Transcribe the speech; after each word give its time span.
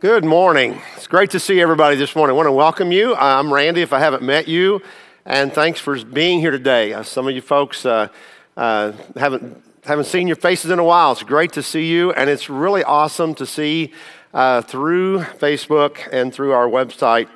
Good 0.00 0.24
morning. 0.24 0.82
It's 0.96 1.06
great 1.06 1.30
to 1.30 1.40
see 1.40 1.60
everybody 1.60 1.94
this 1.94 2.16
morning. 2.16 2.34
I 2.34 2.36
want 2.36 2.48
to 2.48 2.52
welcome 2.52 2.90
you. 2.90 3.14
I'm 3.14 3.54
Randy, 3.54 3.80
if 3.80 3.92
I 3.92 4.00
haven't 4.00 4.24
met 4.24 4.48
you, 4.48 4.82
and 5.24 5.52
thanks 5.52 5.78
for 5.78 6.04
being 6.04 6.40
here 6.40 6.50
today. 6.50 6.92
Uh, 6.92 7.04
some 7.04 7.28
of 7.28 7.34
you 7.34 7.40
folks 7.40 7.86
uh, 7.86 8.08
uh, 8.56 8.92
haven't, 9.16 9.62
haven't 9.84 10.06
seen 10.06 10.26
your 10.26 10.36
faces 10.36 10.72
in 10.72 10.80
a 10.80 10.84
while. 10.84 11.12
It's 11.12 11.22
great 11.22 11.52
to 11.52 11.62
see 11.62 11.86
you, 11.86 12.12
and 12.12 12.28
it's 12.28 12.50
really 12.50 12.82
awesome 12.82 13.36
to 13.36 13.46
see 13.46 13.92
uh, 14.34 14.62
through 14.62 15.20
Facebook 15.20 15.98
and 16.12 16.34
through 16.34 16.52
our 16.52 16.66
website 16.66 17.28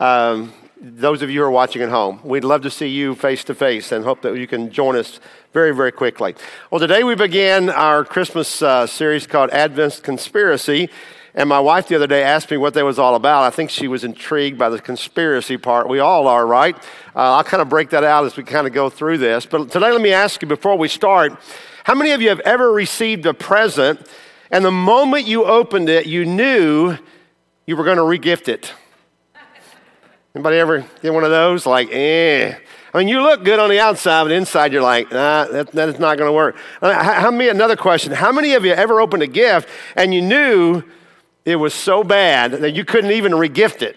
um, 0.00 0.54
those 0.80 1.20
of 1.20 1.28
you 1.28 1.40
who 1.40 1.46
are 1.46 1.50
watching 1.50 1.82
at 1.82 1.90
home. 1.90 2.20
We'd 2.24 2.42
love 2.42 2.62
to 2.62 2.70
see 2.70 2.88
you 2.88 3.16
face 3.16 3.44
to 3.44 3.54
face 3.54 3.92
and 3.92 4.02
hope 4.02 4.22
that 4.22 4.34
you 4.34 4.46
can 4.46 4.70
join 4.72 4.96
us 4.96 5.20
very, 5.52 5.74
very 5.74 5.92
quickly. 5.92 6.34
Well, 6.70 6.80
today 6.80 7.04
we 7.04 7.16
begin 7.16 7.68
our 7.68 8.02
Christmas 8.02 8.62
uh, 8.62 8.86
series 8.86 9.26
called 9.26 9.50
Advent 9.50 10.00
Conspiracy. 10.02 10.88
And 11.38 11.48
my 11.48 11.60
wife 11.60 11.86
the 11.86 11.94
other 11.94 12.08
day 12.08 12.24
asked 12.24 12.50
me 12.50 12.56
what 12.56 12.74
that 12.74 12.84
was 12.84 12.98
all 12.98 13.14
about. 13.14 13.44
I 13.44 13.50
think 13.50 13.70
she 13.70 13.86
was 13.86 14.02
intrigued 14.02 14.58
by 14.58 14.70
the 14.70 14.80
conspiracy 14.80 15.56
part. 15.56 15.88
We 15.88 16.00
all 16.00 16.26
are, 16.26 16.44
right? 16.44 16.74
Uh, 17.14 17.36
I'll 17.36 17.44
kind 17.44 17.62
of 17.62 17.68
break 17.68 17.90
that 17.90 18.02
out 18.02 18.24
as 18.24 18.36
we 18.36 18.42
kind 18.42 18.66
of 18.66 18.72
go 18.72 18.90
through 18.90 19.18
this. 19.18 19.46
But 19.46 19.70
today, 19.70 19.92
let 19.92 20.00
me 20.00 20.12
ask 20.12 20.42
you 20.42 20.48
before 20.48 20.76
we 20.76 20.88
start 20.88 21.38
how 21.84 21.94
many 21.94 22.10
of 22.10 22.20
you 22.20 22.28
have 22.30 22.40
ever 22.40 22.72
received 22.72 23.24
a 23.24 23.32
present 23.32 24.04
and 24.50 24.64
the 24.64 24.72
moment 24.72 25.28
you 25.28 25.44
opened 25.44 25.88
it, 25.88 26.06
you 26.06 26.26
knew 26.26 26.98
you 27.66 27.76
were 27.76 27.84
going 27.84 27.98
to 27.98 28.02
regift 28.02 28.48
it? 28.48 28.74
Anybody 30.34 30.56
ever 30.56 30.84
get 31.02 31.14
one 31.14 31.22
of 31.22 31.30
those? 31.30 31.66
Like, 31.66 31.88
eh. 31.92 32.52
I 32.92 32.98
mean, 32.98 33.06
you 33.06 33.22
look 33.22 33.44
good 33.44 33.60
on 33.60 33.70
the 33.70 33.78
outside, 33.78 34.24
but 34.24 34.32
inside 34.32 34.72
you're 34.72 34.82
like, 34.82 35.12
nah, 35.12 35.44
that, 35.44 35.70
that 35.70 35.88
is 35.88 36.00
not 36.00 36.18
going 36.18 36.28
to 36.28 36.32
work. 36.32 36.56
How 36.82 37.30
many, 37.30 37.48
another 37.48 37.76
question, 37.76 38.10
how 38.10 38.32
many 38.32 38.54
of 38.54 38.64
you 38.64 38.72
ever 38.72 39.00
opened 39.00 39.22
a 39.22 39.28
gift 39.28 39.68
and 39.94 40.12
you 40.12 40.20
knew 40.20 40.82
it 41.48 41.56
was 41.56 41.72
so 41.72 42.04
bad 42.04 42.52
that 42.52 42.72
you 42.72 42.84
couldn't 42.84 43.12
even 43.12 43.32
regift 43.32 43.80
it. 43.80 43.96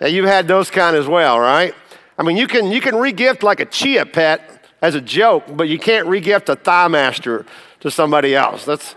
Now 0.00 0.06
you've 0.06 0.26
had 0.26 0.46
those 0.46 0.70
kind 0.70 0.96
as 0.96 1.08
well, 1.08 1.40
right? 1.40 1.74
I 2.16 2.22
mean, 2.22 2.36
you 2.36 2.46
can 2.46 2.70
you 2.70 2.80
can 2.80 2.94
regift 2.94 3.42
like 3.42 3.58
a 3.58 3.64
chia 3.64 4.06
pet 4.06 4.64
as 4.80 4.94
a 4.94 5.00
joke, 5.00 5.44
but 5.48 5.68
you 5.68 5.78
can't 5.78 6.06
regift 6.06 6.48
a 6.48 6.54
thigh 6.54 6.86
master 6.86 7.44
to 7.80 7.90
somebody 7.90 8.36
else. 8.36 8.64
That 8.66 8.94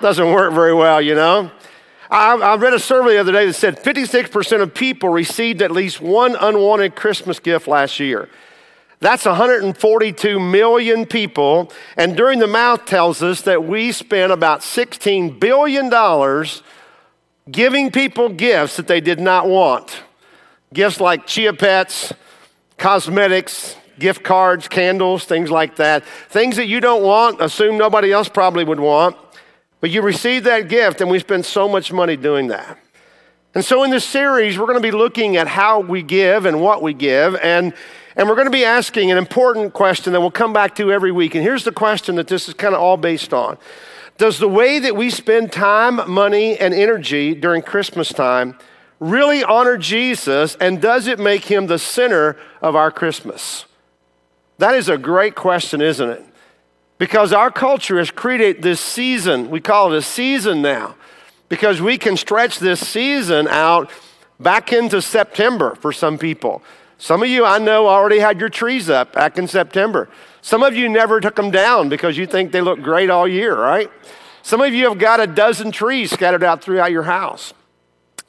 doesn't 0.00 0.32
work 0.32 0.52
very 0.52 0.74
well, 0.74 1.02
you 1.02 1.16
know. 1.16 1.50
I, 2.10 2.34
I 2.34 2.56
read 2.56 2.72
a 2.72 2.78
survey 2.78 3.14
the 3.14 3.18
other 3.18 3.32
day 3.32 3.46
that 3.46 3.54
said 3.54 3.82
56% 3.82 4.62
of 4.62 4.72
people 4.72 5.08
received 5.08 5.60
at 5.60 5.70
least 5.70 6.00
one 6.00 6.36
unwanted 6.40 6.94
Christmas 6.94 7.38
gift 7.40 7.68
last 7.68 7.98
year. 7.98 8.28
That's 9.00 9.24
142 9.24 10.40
million 10.40 11.06
people. 11.06 11.72
And 11.96 12.16
during 12.16 12.40
the 12.40 12.48
mouth 12.48 12.84
tells 12.84 13.22
us 13.22 13.42
that 13.42 13.64
we 13.64 13.92
spent 13.92 14.32
about 14.32 14.60
$16 14.60 15.38
billion 15.38 15.88
giving 17.50 17.90
people 17.90 18.28
gifts 18.28 18.76
that 18.76 18.88
they 18.88 19.00
did 19.00 19.20
not 19.20 19.46
want. 19.46 20.02
Gifts 20.74 21.00
like 21.00 21.26
chia 21.26 21.52
pets, 21.52 22.12
cosmetics, 22.76 23.76
gift 23.98 24.22
cards, 24.22 24.68
candles, 24.68 25.24
things 25.24 25.50
like 25.50 25.76
that. 25.76 26.04
Things 26.28 26.56
that 26.56 26.66
you 26.66 26.80
don't 26.80 27.02
want, 27.02 27.40
assume 27.40 27.78
nobody 27.78 28.12
else 28.12 28.28
probably 28.28 28.64
would 28.64 28.80
want. 28.80 29.16
But 29.80 29.90
you 29.90 30.02
receive 30.02 30.44
that 30.44 30.68
gift, 30.68 31.00
and 31.00 31.08
we 31.08 31.20
spend 31.20 31.46
so 31.46 31.68
much 31.68 31.92
money 31.92 32.16
doing 32.16 32.48
that. 32.48 32.78
And 33.54 33.64
so, 33.64 33.82
in 33.84 33.90
this 33.90 34.04
series, 34.04 34.58
we're 34.58 34.66
going 34.66 34.76
to 34.76 34.82
be 34.82 34.90
looking 34.90 35.36
at 35.36 35.48
how 35.48 35.80
we 35.80 36.02
give 36.02 36.46
and 36.46 36.60
what 36.60 36.82
we 36.82 36.92
give. 36.92 37.36
And 37.36 37.72
and 38.18 38.28
we're 38.28 38.34
going 38.34 38.46
to 38.46 38.50
be 38.50 38.64
asking 38.64 39.12
an 39.12 39.16
important 39.16 39.72
question 39.72 40.12
that 40.12 40.20
we'll 40.20 40.32
come 40.32 40.52
back 40.52 40.74
to 40.74 40.90
every 40.90 41.12
week. 41.12 41.36
And 41.36 41.44
here's 41.44 41.62
the 41.62 41.70
question 41.70 42.16
that 42.16 42.26
this 42.26 42.48
is 42.48 42.54
kind 42.54 42.74
of 42.74 42.80
all 42.80 42.96
based 42.96 43.32
on 43.32 43.56
Does 44.18 44.40
the 44.40 44.48
way 44.48 44.80
that 44.80 44.96
we 44.96 45.08
spend 45.08 45.52
time, 45.52 46.10
money, 46.10 46.58
and 46.58 46.74
energy 46.74 47.32
during 47.32 47.62
Christmas 47.62 48.12
time 48.12 48.58
really 48.98 49.44
honor 49.44 49.78
Jesus? 49.78 50.56
And 50.56 50.82
does 50.82 51.06
it 51.06 51.20
make 51.20 51.44
him 51.44 51.68
the 51.68 51.78
center 51.78 52.36
of 52.60 52.74
our 52.74 52.90
Christmas? 52.90 53.66
That 54.58 54.74
is 54.74 54.88
a 54.88 54.98
great 54.98 55.36
question, 55.36 55.80
isn't 55.80 56.10
it? 56.10 56.24
Because 56.98 57.32
our 57.32 57.52
culture 57.52 57.98
has 57.98 58.10
created 58.10 58.62
this 58.62 58.80
season, 58.80 59.48
we 59.48 59.60
call 59.60 59.92
it 59.92 59.96
a 59.96 60.02
season 60.02 60.60
now, 60.60 60.96
because 61.48 61.80
we 61.80 61.96
can 61.96 62.16
stretch 62.16 62.58
this 62.58 62.84
season 62.84 63.46
out 63.46 63.88
back 64.40 64.72
into 64.72 65.00
September 65.00 65.76
for 65.76 65.92
some 65.92 66.18
people. 66.18 66.60
Some 66.98 67.22
of 67.22 67.28
you 67.28 67.44
I 67.44 67.58
know 67.58 67.86
already 67.86 68.18
had 68.18 68.40
your 68.40 68.48
trees 68.48 68.90
up 68.90 69.12
back 69.12 69.38
in 69.38 69.46
September. 69.46 70.08
Some 70.42 70.62
of 70.62 70.76
you 70.76 70.88
never 70.88 71.20
took 71.20 71.36
them 71.36 71.50
down 71.50 71.88
because 71.88 72.18
you 72.18 72.26
think 72.26 72.52
they 72.52 72.60
look 72.60 72.82
great 72.82 73.08
all 73.08 73.26
year, 73.26 73.56
right? 73.56 73.90
Some 74.42 74.60
of 74.60 74.74
you 74.74 74.88
have 74.88 74.98
got 74.98 75.20
a 75.20 75.26
dozen 75.26 75.70
trees 75.70 76.10
scattered 76.10 76.42
out 76.42 76.62
throughout 76.62 76.90
your 76.90 77.04
house. 77.04 77.54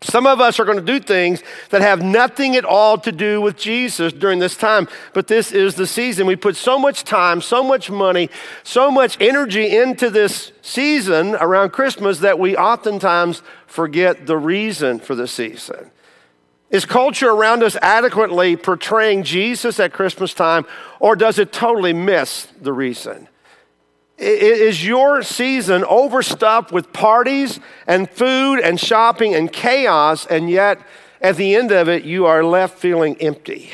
Some 0.02 0.26
of 0.28 0.40
us 0.40 0.60
are 0.60 0.66
going 0.66 0.78
to 0.78 0.84
do 0.84 1.00
things 1.00 1.44
that 1.72 1.82
have 1.82 2.02
nothing 2.02 2.56
at 2.56 2.64
all 2.64 2.98
to 3.00 3.12
do 3.12 3.42
with 3.42 3.58
Jesus 3.58 4.14
during 4.14 4.40
this 4.40 4.56
time, 4.56 4.88
but 5.14 5.28
this 5.28 5.52
is 5.52 5.76
the 5.76 5.88
season. 5.88 6.26
We 6.26 6.38
put 6.38 6.56
so 6.56 6.80
much 6.80 7.04
time, 7.04 7.42
so 7.42 7.64
much 7.64 7.92
money, 7.92 8.30
so 8.64 8.92
much 8.92 9.20
energy 9.20 9.76
into 9.76 10.10
this 10.10 10.54
season 10.62 11.36
around 11.36 11.72
Christmas 11.72 12.20
that 12.20 12.40
we 12.40 12.56
oftentimes 12.56 13.42
forget 13.68 14.26
the 14.26 14.38
reason 14.38 15.00
for 15.00 15.16
the 15.16 15.28
season. 15.28 15.92
Is 16.70 16.86
culture 16.86 17.30
around 17.30 17.64
us 17.64 17.76
adequately 17.82 18.56
portraying 18.56 19.24
Jesus 19.24 19.80
at 19.80 19.92
Christmas 19.92 20.34
time, 20.34 20.66
or 21.00 21.16
does 21.16 21.40
it 21.40 21.52
totally 21.52 21.94
miss 21.94 22.48
the 22.62 22.74
reason? 22.74 23.28
Is 24.18 24.86
your 24.86 25.24
season 25.24 25.84
overstuffed 25.86 26.72
with 26.72 26.92
parties 26.92 27.60
and 27.88 28.10
food 28.10 28.60
and 28.60 28.80
shopping 28.80 29.34
and 29.34 29.52
chaos, 29.52 30.26
and 30.26 30.50
yet 30.50 30.80
at 31.22 31.38
the 31.38 31.56
end 31.56 31.72
of 31.72 31.88
it, 31.88 32.04
you 32.04 32.26
are 32.26 32.44
left 32.44 32.78
feeling 32.78 33.16
empty? 33.22 33.72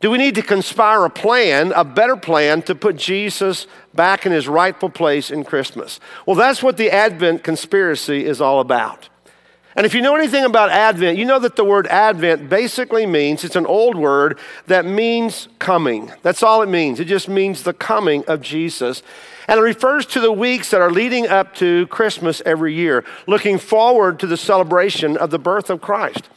Do 0.00 0.10
we 0.10 0.18
need 0.18 0.34
to 0.34 0.42
conspire 0.42 1.06
a 1.06 1.10
plan, 1.10 1.72
a 1.72 1.84
better 1.84 2.16
plan, 2.16 2.60
to 2.62 2.74
put 2.74 2.96
Jesus 2.96 3.66
back 3.94 4.26
in 4.26 4.32
his 4.32 4.46
rightful 4.46 4.90
place 4.90 5.30
in 5.30 5.44
Christmas? 5.44 5.98
Well, 6.26 6.36
that's 6.36 6.62
what 6.62 6.76
the 6.76 6.90
Advent 6.90 7.42
conspiracy 7.42 8.26
is 8.26 8.42
all 8.42 8.60
about. 8.60 9.08
And 9.76 9.84
if 9.84 9.94
you 9.94 10.02
know 10.02 10.14
anything 10.14 10.44
about 10.44 10.70
Advent, 10.70 11.18
you 11.18 11.24
know 11.24 11.40
that 11.40 11.56
the 11.56 11.64
word 11.64 11.88
Advent 11.88 12.48
basically 12.48 13.06
means 13.06 13.42
it's 13.42 13.56
an 13.56 13.66
old 13.66 13.96
word 13.96 14.38
that 14.66 14.84
means 14.84 15.48
coming. 15.58 16.12
That's 16.22 16.42
all 16.42 16.62
it 16.62 16.68
means. 16.68 17.00
It 17.00 17.06
just 17.06 17.28
means 17.28 17.62
the 17.62 17.72
coming 17.72 18.24
of 18.26 18.40
Jesus. 18.40 19.02
And 19.48 19.58
it 19.58 19.62
refers 19.62 20.06
to 20.06 20.20
the 20.20 20.32
weeks 20.32 20.70
that 20.70 20.80
are 20.80 20.92
leading 20.92 21.26
up 21.26 21.54
to 21.56 21.86
Christmas 21.88 22.40
every 22.46 22.72
year, 22.74 23.04
looking 23.26 23.58
forward 23.58 24.20
to 24.20 24.26
the 24.26 24.36
celebration 24.36 25.16
of 25.16 25.30
the 25.30 25.38
birth 25.38 25.70
of 25.70 25.80
Christ. 25.80 26.28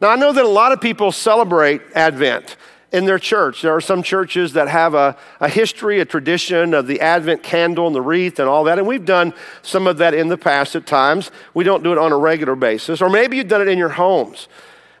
Now, 0.00 0.10
I 0.10 0.16
know 0.16 0.32
that 0.32 0.44
a 0.44 0.48
lot 0.48 0.72
of 0.72 0.80
people 0.80 1.10
celebrate 1.10 1.80
Advent 1.94 2.56
in 2.94 3.06
their 3.06 3.18
church. 3.18 3.60
There 3.60 3.74
are 3.74 3.80
some 3.80 4.04
churches 4.04 4.52
that 4.52 4.68
have 4.68 4.94
a, 4.94 5.16
a 5.40 5.48
history, 5.48 5.98
a 5.98 6.04
tradition 6.04 6.72
of 6.74 6.86
the 6.86 7.00
Advent 7.00 7.42
candle 7.42 7.88
and 7.88 7.94
the 7.94 8.00
wreath 8.00 8.38
and 8.38 8.48
all 8.48 8.62
that. 8.64 8.78
And 8.78 8.86
we've 8.86 9.04
done 9.04 9.34
some 9.62 9.88
of 9.88 9.98
that 9.98 10.14
in 10.14 10.28
the 10.28 10.38
past 10.38 10.76
at 10.76 10.86
times. 10.86 11.32
We 11.54 11.64
don't 11.64 11.82
do 11.82 11.90
it 11.90 11.98
on 11.98 12.12
a 12.12 12.16
regular 12.16 12.54
basis. 12.54 13.02
Or 13.02 13.10
maybe 13.10 13.36
you've 13.36 13.48
done 13.48 13.60
it 13.60 13.66
in 13.66 13.78
your 13.78 13.88
homes. 13.88 14.46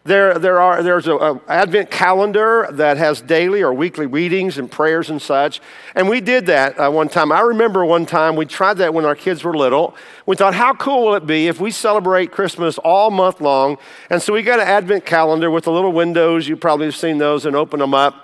There, 0.06 0.38
there 0.38 0.60
are, 0.60 0.82
there's 0.82 1.06
an 1.08 1.40
Advent 1.48 1.90
calendar 1.90 2.68
that 2.72 2.98
has 2.98 3.22
daily 3.22 3.62
or 3.62 3.72
weekly 3.72 4.04
readings 4.04 4.58
and 4.58 4.70
prayers 4.70 5.08
and 5.08 5.20
such. 5.20 5.62
And 5.94 6.10
we 6.10 6.20
did 6.20 6.44
that 6.46 6.78
uh, 6.78 6.90
one 6.90 7.08
time. 7.08 7.32
I 7.32 7.40
remember 7.40 7.86
one 7.86 8.04
time 8.04 8.36
we 8.36 8.44
tried 8.44 8.74
that 8.74 8.92
when 8.92 9.06
our 9.06 9.14
kids 9.14 9.42
were 9.42 9.56
little. 9.56 9.96
We 10.26 10.36
thought, 10.36 10.54
how 10.54 10.74
cool 10.74 11.06
will 11.06 11.14
it 11.14 11.26
be 11.26 11.48
if 11.48 11.58
we 11.58 11.70
celebrate 11.70 12.32
Christmas 12.32 12.76
all 12.76 13.10
month 13.10 13.40
long? 13.40 13.78
And 14.10 14.20
so 14.20 14.34
we 14.34 14.42
got 14.42 14.60
an 14.60 14.68
Advent 14.68 15.06
calendar 15.06 15.50
with 15.50 15.64
the 15.64 15.72
little 15.72 15.92
windows. 15.92 16.46
You 16.46 16.58
probably 16.58 16.84
have 16.84 16.96
seen 16.96 17.16
those 17.16 17.46
and 17.46 17.56
open 17.56 17.80
them 17.80 17.94
up. 17.94 18.14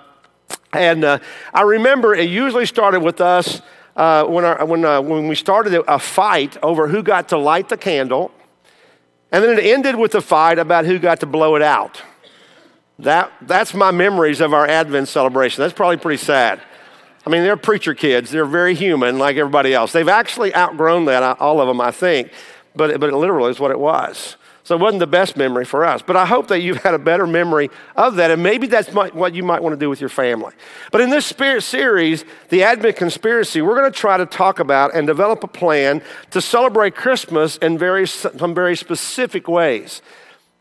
And 0.73 1.03
uh, 1.03 1.17
I 1.51 1.63
remember 1.63 2.13
it 2.13 2.29
usually 2.29 2.67
started 2.67 2.99
with 2.99 3.21
us 3.21 3.59
uh, 3.95 4.25
when, 4.25 4.45
our, 4.45 4.63
when, 4.65 4.85
uh, 4.85 5.01
when 5.01 5.27
we 5.27 5.33
started 5.33 5.73
a 5.87 5.97
fight 5.97 6.57
over 6.61 6.87
who 6.89 7.01
got 7.01 7.29
to 7.29 7.39
light 7.39 7.69
the 7.69 7.77
candle 7.77 8.31
and 9.31 9.43
then 9.43 9.57
it 9.57 9.65
ended 9.65 9.95
with 9.95 10.13
a 10.15 10.21
fight 10.21 10.59
about 10.59 10.85
who 10.85 10.99
got 10.99 11.19
to 11.21 11.25
blow 11.25 11.55
it 11.55 11.61
out. 11.61 12.01
That, 12.99 13.31
that's 13.41 13.73
my 13.73 13.91
memories 13.91 14.41
of 14.41 14.53
our 14.53 14.67
Advent 14.67 15.07
celebration. 15.07 15.61
That's 15.61 15.73
probably 15.73 15.97
pretty 15.97 16.23
sad. 16.23 16.61
I 17.25 17.29
mean, 17.29 17.43
they're 17.43 17.57
preacher 17.57 17.93
kids. 17.93 18.29
They're 18.29 18.45
very 18.45 18.75
human 18.75 19.17
like 19.17 19.37
everybody 19.37 19.73
else. 19.73 19.91
They've 19.91 20.07
actually 20.07 20.53
outgrown 20.55 21.05
that, 21.05 21.39
all 21.39 21.61
of 21.61 21.67
them, 21.67 21.81
I 21.81 21.91
think. 21.91 22.31
But, 22.75 22.99
but 22.99 23.09
it 23.09 23.15
literally 23.15 23.51
is 23.51 23.59
what 23.59 23.71
it 23.71 23.79
was. 23.79 24.37
So 24.71 24.77
it 24.77 24.79
wasn't 24.79 25.01
the 25.01 25.07
best 25.07 25.35
memory 25.35 25.65
for 25.65 25.83
us. 25.83 26.01
But 26.01 26.15
I 26.15 26.25
hope 26.25 26.47
that 26.47 26.61
you've 26.61 26.81
had 26.81 26.93
a 26.93 26.97
better 26.97 27.27
memory 27.27 27.69
of 27.97 28.15
that. 28.15 28.31
And 28.31 28.41
maybe 28.41 28.67
that's 28.67 28.87
what 28.93 29.35
you 29.35 29.43
might 29.43 29.61
want 29.61 29.73
to 29.73 29.77
do 29.77 29.89
with 29.89 29.99
your 29.99 30.07
family. 30.07 30.53
But 30.93 31.01
in 31.01 31.09
this 31.09 31.25
spirit 31.25 31.63
series, 31.63 32.23
the 32.47 32.63
Advent 32.63 32.95
Conspiracy, 32.95 33.61
we're 33.61 33.75
going 33.75 33.91
to 33.91 33.99
try 33.99 34.15
to 34.15 34.25
talk 34.25 34.59
about 34.59 34.95
and 34.95 35.05
develop 35.05 35.43
a 35.43 35.47
plan 35.49 36.01
to 36.29 36.39
celebrate 36.39 36.95
Christmas 36.95 37.57
in 37.57 37.77
very, 37.77 38.07
some 38.07 38.55
very 38.55 38.77
specific 38.77 39.49
ways. 39.49 40.01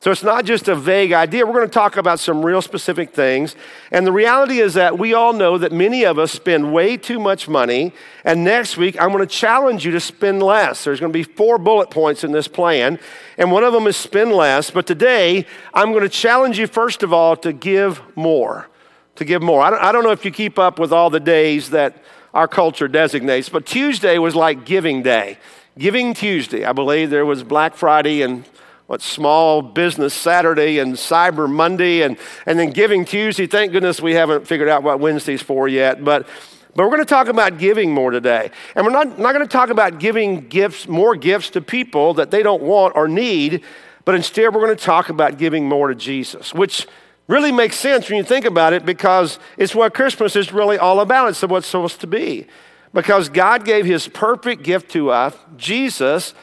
So 0.02 0.10
it's 0.10 0.22
not 0.22 0.46
just 0.46 0.66
a 0.68 0.74
vague 0.74 1.12
idea. 1.12 1.44
We're 1.44 1.52
going 1.52 1.68
to 1.68 1.72
talk 1.72 1.98
about 1.98 2.20
some 2.20 2.44
real 2.44 2.62
specific 2.62 3.12
things. 3.12 3.54
And 3.90 4.06
the 4.06 4.12
reality 4.12 4.60
is 4.60 4.72
that 4.72 4.98
we 4.98 5.12
all 5.12 5.34
know 5.34 5.58
that 5.58 5.72
many 5.72 6.04
of 6.04 6.18
us 6.18 6.32
spend 6.32 6.72
way 6.72 6.96
too 6.96 7.20
much 7.20 7.48
money. 7.48 7.92
And 8.24 8.42
next 8.42 8.78
week, 8.78 8.98
I'm 8.98 9.10
going 9.10 9.20
to 9.20 9.26
challenge 9.26 9.84
you 9.84 9.92
to 9.92 10.00
spend 10.00 10.42
less. 10.42 10.84
There's 10.84 11.00
going 11.00 11.12
to 11.12 11.18
be 11.18 11.22
four 11.22 11.58
bullet 11.58 11.90
points 11.90 12.24
in 12.24 12.32
this 12.32 12.48
plan. 12.48 12.98
And 13.36 13.52
one 13.52 13.62
of 13.62 13.74
them 13.74 13.86
is 13.86 13.94
spend 13.94 14.32
less. 14.32 14.70
But 14.70 14.86
today, 14.86 15.44
I'm 15.74 15.90
going 15.90 16.04
to 16.04 16.08
challenge 16.08 16.58
you, 16.58 16.66
first 16.66 17.02
of 17.02 17.12
all, 17.12 17.36
to 17.36 17.52
give 17.52 18.00
more. 18.16 18.70
To 19.16 19.26
give 19.26 19.42
more. 19.42 19.60
I 19.60 19.68
don't, 19.68 19.82
I 19.82 19.92
don't 19.92 20.02
know 20.02 20.12
if 20.12 20.24
you 20.24 20.30
keep 20.30 20.58
up 20.58 20.78
with 20.78 20.94
all 20.94 21.10
the 21.10 21.20
days 21.20 21.68
that 21.70 22.02
our 22.32 22.48
culture 22.48 22.88
designates, 22.88 23.50
but 23.50 23.66
Tuesday 23.66 24.16
was 24.16 24.34
like 24.34 24.64
Giving 24.64 25.02
Day. 25.02 25.36
Giving 25.76 26.14
Tuesday. 26.14 26.64
I 26.64 26.72
believe 26.72 27.10
there 27.10 27.26
was 27.26 27.42
Black 27.42 27.76
Friday 27.76 28.22
and 28.22 28.46
what 28.90 29.00
small 29.00 29.62
business 29.62 30.12
Saturday 30.12 30.80
and 30.80 30.94
Cyber 30.94 31.48
Monday 31.48 32.02
and, 32.02 32.16
and 32.44 32.58
then 32.58 32.70
Giving 32.70 33.04
Tuesday. 33.04 33.46
Thank 33.46 33.70
goodness 33.70 34.00
we 34.00 34.14
haven't 34.14 34.48
figured 34.48 34.68
out 34.68 34.82
what 34.82 34.98
Wednesday's 34.98 35.40
for 35.40 35.68
yet. 35.68 36.02
But 36.04 36.26
but 36.74 36.82
we're 36.82 36.90
going 36.90 36.98
to 36.98 37.04
talk 37.04 37.28
about 37.28 37.58
giving 37.58 37.94
more 37.94 38.10
today. 38.10 38.50
And 38.74 38.84
we're 38.84 38.90
not, 38.90 39.16
not 39.16 39.32
going 39.32 39.46
to 39.46 39.52
talk 39.52 39.70
about 39.70 40.00
giving 40.00 40.48
gifts, 40.48 40.88
more 40.88 41.14
gifts 41.14 41.50
to 41.50 41.60
people 41.60 42.14
that 42.14 42.32
they 42.32 42.42
don't 42.42 42.62
want 42.64 42.96
or 42.96 43.06
need, 43.06 43.62
but 44.04 44.16
instead 44.16 44.52
we're 44.52 44.66
going 44.66 44.76
to 44.76 44.84
talk 44.84 45.08
about 45.08 45.38
giving 45.38 45.68
more 45.68 45.86
to 45.86 45.94
Jesus, 45.94 46.52
which 46.52 46.88
really 47.28 47.52
makes 47.52 47.76
sense 47.76 48.08
when 48.08 48.18
you 48.18 48.24
think 48.24 48.44
about 48.44 48.72
it 48.72 48.84
because 48.84 49.38
it's 49.56 49.72
what 49.72 49.94
Christmas 49.94 50.34
is 50.34 50.52
really 50.52 50.78
all 50.78 50.98
about. 50.98 51.28
It's 51.28 51.42
what 51.42 51.58
it's 51.58 51.68
supposed 51.68 52.00
to 52.00 52.08
be. 52.08 52.48
Because 52.92 53.28
God 53.28 53.64
gave 53.64 53.84
his 53.84 54.08
perfect 54.08 54.64
gift 54.64 54.90
to 54.92 55.10
us, 55.10 55.36
Jesus, 55.56 56.34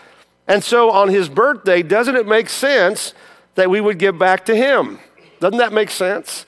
and 0.48 0.64
so 0.64 0.90
on 0.92 1.10
his 1.10 1.30
birthday, 1.30 1.84
doesn't 1.84 2.16
it 2.16 2.28
make 2.28 2.50
sense 2.50 3.14
that 3.56 3.70
we 3.70 3.82
would 3.82 4.00
give 4.00 4.18
back 4.18 4.46
to 4.46 4.56
him? 4.56 5.00
Doesn't 5.40 5.58
that 5.60 5.74
make 5.74 5.90
sense? 5.90 6.46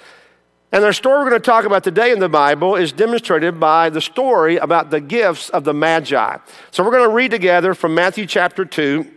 And 0.72 0.84
the 0.84 0.94
story 0.94 1.24
we're 1.24 1.32
going 1.32 1.42
to 1.42 1.46
talk 1.46 1.66
about 1.66 1.84
today 1.84 2.12
in 2.12 2.20
the 2.20 2.30
Bible 2.30 2.76
is 2.76 2.92
demonstrated 2.92 3.60
by 3.60 3.90
the 3.90 4.02
story 4.02 4.58
about 4.58 4.92
the 4.92 5.02
gifts 5.02 5.50
of 5.50 5.64
the 5.64 5.74
Magi. 5.74 6.38
So 6.70 6.84
we're 6.84 6.92
going 6.92 7.10
to 7.10 7.16
read 7.16 7.32
together 7.32 7.74
from 7.74 7.96
Matthew 7.96 8.28
chapter 8.28 8.66
2. 8.66 9.08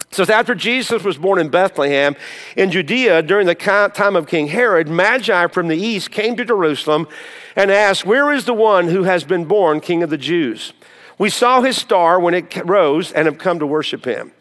It 0.00 0.14
says, 0.14 0.30
After 0.30 0.54
Jesus 0.54 1.02
was 1.02 1.18
born 1.18 1.40
in 1.40 1.48
Bethlehem 1.48 2.14
in 2.56 2.70
Judea 2.70 3.22
during 3.22 3.48
the 3.48 3.56
time 3.56 4.14
of 4.14 4.28
King 4.28 4.46
Herod, 4.46 4.88
Magi 4.88 5.48
from 5.48 5.66
the 5.66 5.76
east 5.76 6.12
came 6.12 6.36
to 6.36 6.44
Jerusalem 6.44 7.08
and 7.56 7.72
asked, 7.72 8.06
Where 8.06 8.30
is 8.30 8.44
the 8.44 8.54
one 8.54 8.86
who 8.86 9.02
has 9.02 9.24
been 9.24 9.44
born 9.46 9.80
King 9.80 10.04
of 10.04 10.10
the 10.10 10.18
Jews? 10.18 10.72
We 11.18 11.30
saw 11.30 11.60
his 11.60 11.76
star 11.76 12.18
when 12.18 12.34
it 12.34 12.66
rose 12.66 13.12
and 13.12 13.26
have 13.26 13.38
come 13.38 13.58
to 13.58 13.66
worship 13.66 14.04
him. 14.04 14.32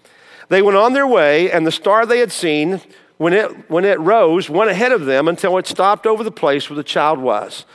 They 0.49 0.61
went 0.61 0.77
on 0.77 0.93
their 0.93 1.07
way, 1.07 1.51
and 1.51 1.65
the 1.65 1.71
star 1.71 2.05
they 2.05 2.19
had 2.19 2.31
seen 2.31 2.81
when 3.17 3.33
it, 3.33 3.69
when 3.69 3.85
it 3.85 3.99
rose 3.99 4.49
went 4.49 4.71
ahead 4.71 4.91
of 4.91 5.05
them 5.05 5.27
until 5.27 5.57
it 5.57 5.67
stopped 5.67 6.05
over 6.05 6.23
the 6.23 6.31
place 6.31 6.69
where 6.69 6.77
the 6.77 6.83
child 6.83 7.19
was. 7.19 7.65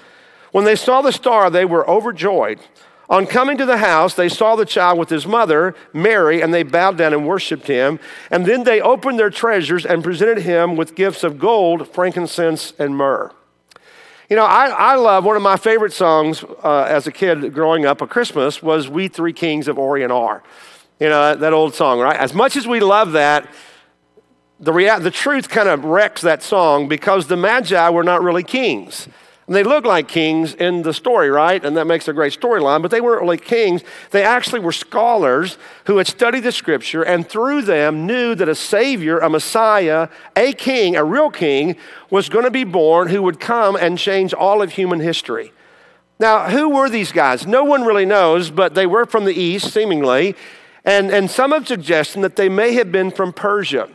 When 0.53 0.65
they 0.65 0.77
saw 0.77 1.03
the 1.03 1.13
star, 1.13 1.51
they 1.51 1.65
were 1.65 1.89
overjoyed. 1.89 2.61
On 3.09 3.27
coming 3.27 3.57
to 3.59 3.67
the 3.67 3.79
house, 3.79 4.15
they 4.15 4.29
saw 4.29 4.57
the 4.57 4.65
child 4.65 4.99
with 4.99 5.09
his 5.09 5.27
mother, 5.27 5.77
Mary, 5.93 6.43
and 6.43 6.53
they 6.53 6.65
bowed 6.65 6.99
down 6.99 7.13
and 7.13 7.27
worshiped 7.27 7.69
him. 7.69 8.01
And 8.31 8.45
then 8.45 8.65
they 8.65 8.81
opened 8.81 9.19
their 9.19 9.31
treasures 9.31 9.87
and 9.87 10.03
presented 10.03 10.39
him 10.39 10.77
with 10.77 10.97
gifts 10.97 11.23
of 11.23 11.39
gold, 11.39 11.89
frankincense, 11.95 12.73
and 12.79 12.97
myrrh. 12.97 13.31
You 14.29 14.35
know, 14.35 14.45
I, 14.45 14.67
I 14.67 14.95
love 14.97 15.25
one 15.25 15.37
of 15.37 15.43
my 15.43 15.57
favorite 15.57 15.93
songs 15.93 16.43
uh, 16.65 16.83
as 16.89 17.07
a 17.07 17.13
kid 17.13 17.55
growing 17.55 17.87
up 17.87 18.03
at 18.03 18.09
Christmas 18.09 18.61
was 18.61 18.89
We 18.89 19.07
Three 19.07 19.33
Kings 19.33 19.69
of 19.69 19.79
Orient 19.79 20.11
Are. 20.11 20.43
You 20.99 21.09
know, 21.09 21.23
that, 21.23 21.41
that 21.41 21.53
old 21.53 21.75
song, 21.75 22.01
right? 22.01 22.17
As 22.17 22.35
much 22.35 22.57
as 22.57 22.67
we 22.67 22.81
love 22.81 23.13
that, 23.13 23.49
the, 24.59 24.73
rea- 24.73 24.99
the 24.99 25.13
truth 25.13 25.49
kind 25.49 25.69
of 25.69 25.85
wrecks 25.85 26.23
that 26.23 26.43
song 26.43 26.89
because 26.89 27.29
the 27.29 27.37
Magi 27.37 27.89
were 27.91 28.03
not 28.03 28.21
really 28.21 28.43
kings. 28.43 29.07
And 29.47 29.55
they 29.55 29.63
look 29.63 29.85
like 29.85 30.09
kings 30.09 30.55
in 30.55 30.83
the 30.83 30.93
story, 30.93 31.31
right? 31.31 31.65
And 31.65 31.77
that 31.77 31.87
makes 31.87 32.09
a 32.09 32.13
great 32.13 32.33
storyline, 32.33 32.83
but 32.83 32.91
they 32.91 33.01
weren't 33.01 33.23
really 33.23 33.39
kings. 33.39 33.83
They 34.11 34.25
actually 34.25 34.59
were 34.59 34.73
scholars 34.73 35.57
who 35.85 35.99
had 35.99 36.09
studied 36.09 36.41
the 36.41 36.51
scripture 36.51 37.05
and 37.05 37.29
through 37.29 37.63
them 37.63 38.07
knew 38.07 38.35
that 38.35 38.49
a 38.49 38.57
savior, 38.57 39.19
a 39.19 39.31
messiah, 39.31 40.09
a 40.35 40.53
king, 40.53 40.97
a 40.97 41.05
real 41.05 41.31
king, 41.31 41.77
was 42.11 42.29
going 42.29 42.45
to 42.45 42.51
be 42.51 42.65
born 42.65 43.09
who 43.09 43.23
would 43.23 43.39
come 43.39 43.77
and 43.77 43.99
change 43.99 44.35
all 44.35 44.63
of 44.63 44.73
human 44.73 44.99
history. 44.99 45.53
Now, 46.19 46.49
who 46.49 46.71
were 46.71 46.91
these 46.91 47.13
guys? 47.13 47.47
No 47.47 47.63
one 47.63 47.85
really 47.85 48.07
knows, 48.07 48.51
but 48.51 48.75
they 48.75 48.87
were 48.87 49.07
from 49.07 49.27
the 49.27 49.35
east, 49.35 49.73
seemingly. 49.73 50.35
And, 50.85 51.11
and 51.11 51.31
some 51.31 51.53
have 51.53 51.69
suggested 51.69 52.23
that 52.23 52.35
they 52.35 52.49
may 52.49 52.73
have 52.73 52.91
been 52.91 53.13
from 53.13 53.33
Persia, 53.33 53.91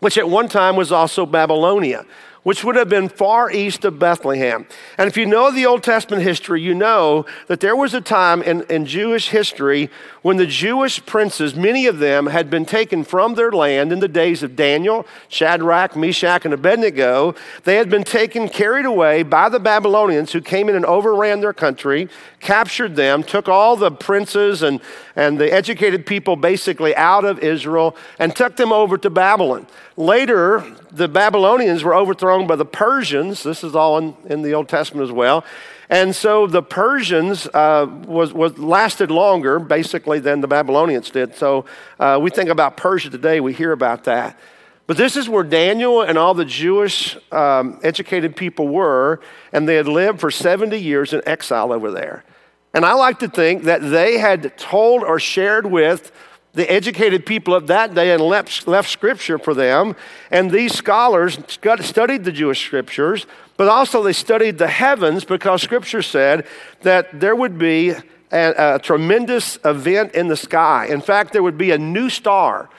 which 0.00 0.18
at 0.18 0.28
one 0.28 0.48
time 0.48 0.76
was 0.76 0.92
also 0.92 1.24
Babylonia 1.24 2.04
which 2.46 2.62
would 2.62 2.76
have 2.76 2.88
been 2.88 3.08
far 3.08 3.50
east 3.50 3.84
of 3.84 3.98
Bethlehem. 3.98 4.64
And 4.96 5.08
if 5.08 5.16
you 5.16 5.26
know 5.26 5.50
the 5.50 5.66
Old 5.66 5.82
Testament 5.82 6.22
history, 6.22 6.62
you 6.62 6.76
know 6.76 7.26
that 7.48 7.58
there 7.58 7.74
was 7.74 7.92
a 7.92 8.00
time 8.00 8.40
in, 8.40 8.62
in 8.70 8.86
Jewish 8.86 9.30
history 9.30 9.90
when 10.22 10.36
the 10.36 10.46
Jewish 10.46 11.04
princes, 11.04 11.56
many 11.56 11.88
of 11.88 11.98
them 11.98 12.26
had 12.26 12.48
been 12.48 12.64
taken 12.64 13.02
from 13.02 13.34
their 13.34 13.50
land 13.50 13.92
in 13.92 13.98
the 13.98 14.06
days 14.06 14.44
of 14.44 14.54
Daniel, 14.54 15.08
Shadrach, 15.28 15.96
Meshach, 15.96 16.44
and 16.44 16.54
Abednego. 16.54 17.34
They 17.64 17.74
had 17.74 17.90
been 17.90 18.04
taken, 18.04 18.48
carried 18.48 18.86
away 18.86 19.24
by 19.24 19.48
the 19.48 19.58
Babylonians 19.58 20.30
who 20.30 20.40
came 20.40 20.68
in 20.68 20.76
and 20.76 20.86
overran 20.86 21.40
their 21.40 21.52
country, 21.52 22.08
captured 22.38 22.94
them, 22.94 23.24
took 23.24 23.48
all 23.48 23.74
the 23.74 23.90
princes 23.90 24.62
and, 24.62 24.80
and 25.16 25.36
the 25.36 25.52
educated 25.52 26.06
people 26.06 26.36
basically 26.36 26.94
out 26.94 27.24
of 27.24 27.40
Israel, 27.40 27.96
and 28.20 28.36
took 28.36 28.54
them 28.54 28.72
over 28.72 28.96
to 28.98 29.10
Babylon. 29.10 29.66
Later, 29.96 30.64
the 30.96 31.08
Babylonians 31.08 31.84
were 31.84 31.94
overthrown 31.94 32.46
by 32.46 32.56
the 32.56 32.64
Persians. 32.64 33.42
This 33.42 33.62
is 33.62 33.74
all 33.74 33.98
in, 33.98 34.16
in 34.24 34.42
the 34.42 34.54
Old 34.54 34.68
Testament 34.68 35.04
as 35.04 35.12
well. 35.12 35.44
And 35.90 36.16
so 36.16 36.46
the 36.46 36.62
Persians 36.62 37.46
uh, 37.48 37.86
was, 38.06 38.32
was 38.32 38.58
lasted 38.58 39.10
longer, 39.10 39.58
basically, 39.58 40.18
than 40.18 40.40
the 40.40 40.48
Babylonians 40.48 41.10
did. 41.10 41.36
So 41.36 41.66
uh, 42.00 42.18
we 42.20 42.30
think 42.30 42.48
about 42.48 42.76
Persia 42.76 43.10
today, 43.10 43.40
we 43.40 43.52
hear 43.52 43.72
about 43.72 44.04
that. 44.04 44.38
But 44.86 44.96
this 44.96 45.16
is 45.16 45.28
where 45.28 45.44
Daniel 45.44 46.02
and 46.02 46.16
all 46.16 46.32
the 46.32 46.44
Jewish 46.44 47.16
um, 47.30 47.78
educated 47.82 48.34
people 48.34 48.68
were, 48.68 49.20
and 49.52 49.68
they 49.68 49.74
had 49.74 49.88
lived 49.88 50.20
for 50.20 50.30
70 50.30 50.78
years 50.78 51.12
in 51.12 51.20
exile 51.26 51.72
over 51.72 51.90
there. 51.90 52.24
And 52.72 52.84
I 52.84 52.94
like 52.94 53.18
to 53.18 53.28
think 53.28 53.64
that 53.64 53.80
they 53.80 54.18
had 54.18 54.56
told 54.56 55.02
or 55.02 55.18
shared 55.18 55.66
with 55.66 56.12
the 56.56 56.70
educated 56.72 57.26
people 57.26 57.54
of 57.54 57.66
that 57.66 57.94
day 57.94 58.12
and 58.12 58.22
left, 58.22 58.66
left 58.66 58.88
scripture 58.88 59.38
for 59.38 59.52
them. 59.52 59.94
And 60.30 60.50
these 60.50 60.74
scholars 60.74 61.38
studied 61.80 62.24
the 62.24 62.32
Jewish 62.32 62.64
scriptures, 62.64 63.26
but 63.58 63.68
also 63.68 64.02
they 64.02 64.14
studied 64.14 64.56
the 64.56 64.66
heavens 64.66 65.26
because 65.26 65.60
scripture 65.60 66.00
said 66.00 66.46
that 66.80 67.20
there 67.20 67.36
would 67.36 67.58
be 67.58 67.90
a, 68.32 68.74
a 68.76 68.78
tremendous 68.78 69.58
event 69.66 70.14
in 70.14 70.28
the 70.28 70.36
sky. 70.36 70.86
In 70.86 71.02
fact, 71.02 71.34
there 71.34 71.42
would 71.42 71.58
be 71.58 71.72
a 71.72 71.78
new 71.78 72.08
star 72.08 72.70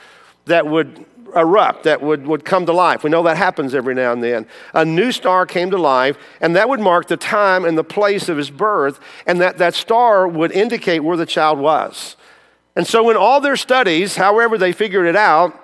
that 0.45 0.65
would 0.65 1.06
erupt, 1.35 1.83
that 1.83 2.01
would, 2.01 2.25
would 2.25 2.44
come 2.44 2.66
to 2.66 2.73
life. 2.73 3.04
We 3.04 3.11
know 3.11 3.21
that 3.23 3.37
happens 3.37 3.75
every 3.75 3.94
now 3.94 4.11
and 4.11 4.23
then. 4.23 4.47
A 4.73 4.85
new 4.85 5.11
star 5.11 5.45
came 5.45 5.69
to 5.69 5.78
life, 5.78 6.18
and 6.42 6.56
that 6.56 6.68
would 6.68 6.80
mark 6.80 7.09
the 7.09 7.18
time 7.18 7.63
and 7.63 7.78
the 7.78 7.83
place 7.83 8.28
of 8.28 8.37
his 8.37 8.49
birth, 8.49 8.99
and 9.28 9.40
that, 9.40 9.59
that 9.59 9.75
star 9.75 10.28
would 10.28 10.52
indicate 10.52 11.02
where 11.02 11.18
the 11.18 11.28
child 11.28 11.59
was. 11.59 12.16
And 12.78 12.86
so, 12.86 13.10
in 13.10 13.18
all 13.18 13.42
their 13.42 13.56
studies, 13.56 14.18
however 14.18 14.56
they 14.56 14.72
figured 14.72 15.07
it 15.07 15.16
out, 15.16 15.60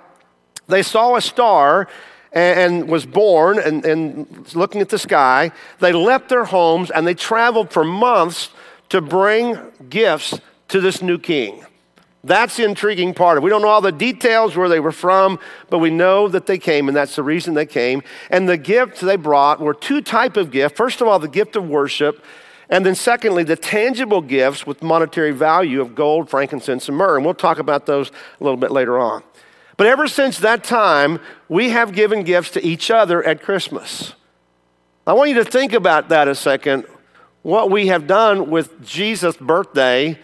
they 0.66 0.82
saw 0.82 1.14
a 1.14 1.20
star 1.20 1.86
and, 2.32 2.88
was 2.88 3.06
born 3.06 3.60
and, 3.60 3.84
and 3.84 4.56
looking 4.56 4.80
at 4.80 4.88
the 4.88 4.98
sky. 4.98 5.52
They 5.78 5.92
left 5.92 6.28
their 6.28 6.44
homes 6.44 6.90
and 6.90 7.06
they 7.06 7.14
traveled 7.14 7.70
for 7.70 7.84
months 7.84 8.50
to 8.88 9.00
bring 9.00 9.56
gifts 9.88 10.40
to 10.70 10.80
this 10.80 11.02
new 11.02 11.16
king. 11.16 11.64
That's 12.24 12.56
the 12.56 12.64
intriguing 12.64 13.14
part. 13.14 13.40
We 13.42 13.50
don't 13.50 13.62
know 13.62 13.68
all 13.68 13.80
the 13.80 13.92
details 13.92 14.56
where 14.56 14.68
they 14.68 14.80
were 14.80 14.90
from, 14.90 15.38
but 15.70 15.78
we 15.78 15.90
know 15.90 16.26
that 16.26 16.46
they 16.46 16.58
came, 16.58 16.88
and 16.88 16.96
that's 16.96 17.14
the 17.14 17.22
reason 17.22 17.54
they 17.54 17.66
came. 17.66 18.02
And 18.28 18.48
the 18.48 18.56
gifts 18.56 19.00
they 19.00 19.14
brought 19.14 19.60
were 19.60 19.74
two 19.74 20.00
type 20.00 20.36
of 20.36 20.50
gift. 20.50 20.76
First 20.76 21.00
of 21.00 21.06
all, 21.06 21.20
the 21.20 21.28
gift 21.28 21.54
of 21.54 21.68
worship, 21.68 22.24
and 22.70 22.84
then, 22.84 22.94
secondly, 22.94 23.44
the 23.44 23.56
tangible 23.56 24.20
gifts 24.20 24.66
with 24.66 24.82
monetary 24.82 25.32
value 25.32 25.80
of 25.80 25.94
gold, 25.94 26.30
frankincense, 26.30 26.88
and 26.88 26.96
myrrh. 26.96 27.16
And 27.16 27.24
we'll 27.24 27.34
talk 27.34 27.58
about 27.58 27.86
those 27.86 28.10
a 28.40 28.44
little 28.44 28.56
bit 28.56 28.70
later 28.70 28.98
on. 28.98 29.22
But 29.76 29.86
ever 29.86 30.06
since 30.06 30.38
that 30.38 30.64
time, 30.64 31.20
we 31.48 31.70
have 31.70 31.92
given 31.92 32.22
gifts 32.22 32.50
to 32.52 32.64
each 32.64 32.90
other 32.90 33.22
at 33.24 33.42
Christmas. 33.42 34.14
I 35.06 35.12
want 35.12 35.30
you 35.30 35.36
to 35.36 35.44
think 35.44 35.72
about 35.72 36.08
that 36.08 36.28
a 36.28 36.34
second. 36.34 36.86
What 37.42 37.70
we 37.70 37.88
have 37.88 38.06
done 38.06 38.50
with 38.50 38.82
Jesus' 38.82 39.36
birthday. 39.36 40.18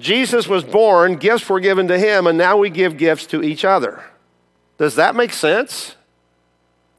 Jesus 0.00 0.48
was 0.48 0.64
born, 0.64 1.16
gifts 1.16 1.48
were 1.48 1.60
given 1.60 1.86
to 1.86 1.96
him, 1.96 2.26
and 2.26 2.36
now 2.36 2.56
we 2.56 2.68
give 2.68 2.96
gifts 2.96 3.26
to 3.26 3.42
each 3.44 3.64
other. 3.64 4.02
Does 4.76 4.96
that 4.96 5.14
make 5.14 5.32
sense? 5.32 5.94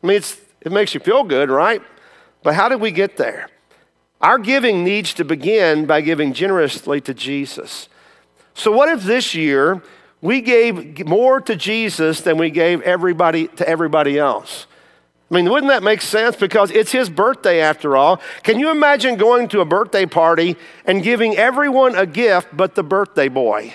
I 0.02 0.08
mean, 0.08 0.22
it 0.62 0.72
makes 0.72 0.94
you 0.94 1.02
feel 1.02 1.26
good, 1.26 1.50
right? 1.50 1.82
But 2.42 2.56
how 2.56 2.70
did 2.70 2.80
we 2.80 2.92
get 2.92 3.18
there? 3.18 3.50
Our 4.22 4.38
giving 4.40 4.84
needs 4.84 5.14
to 5.16 5.26
begin 5.26 5.86
by 5.86 6.02
giving 6.02 6.34
generously 6.34 7.02
to 7.02 7.14
Jesus. 7.14 7.90
So, 8.54 8.72
what 8.72 8.90
if 8.90 9.04
this 9.04 9.36
year 9.36 9.82
we 10.26 10.42
gave 10.42 11.06
more 11.06 11.40
to 11.42 11.56
Jesus 11.56 12.22
than 12.22 12.38
we 12.38 12.50
gave 12.50 12.82
everybody 12.82 13.48
to 13.48 13.70
everybody 13.70 14.18
else. 14.18 14.66
I 15.30 15.36
mean, 15.36 15.52
wouldn't 15.52 15.70
that 15.70 15.84
make 15.84 16.02
sense? 16.02 16.36
Because 16.36 16.72
it's 16.72 16.92
his 16.92 17.12
birthday 17.12 17.62
after 17.62 17.96
all. 17.96 18.20
Can 18.42 18.60
you 18.60 18.72
imagine 18.72 19.18
going 19.18 19.48
to 19.50 19.62
a 19.62 19.66
birthday 19.66 20.08
party 20.08 20.56
and 20.84 21.04
giving 21.04 21.38
everyone 21.38 21.96
a 21.96 22.08
gift 22.08 22.48
but 22.54 22.74
the 22.74 22.84
birthday 22.84 23.28
boy? 23.28 23.74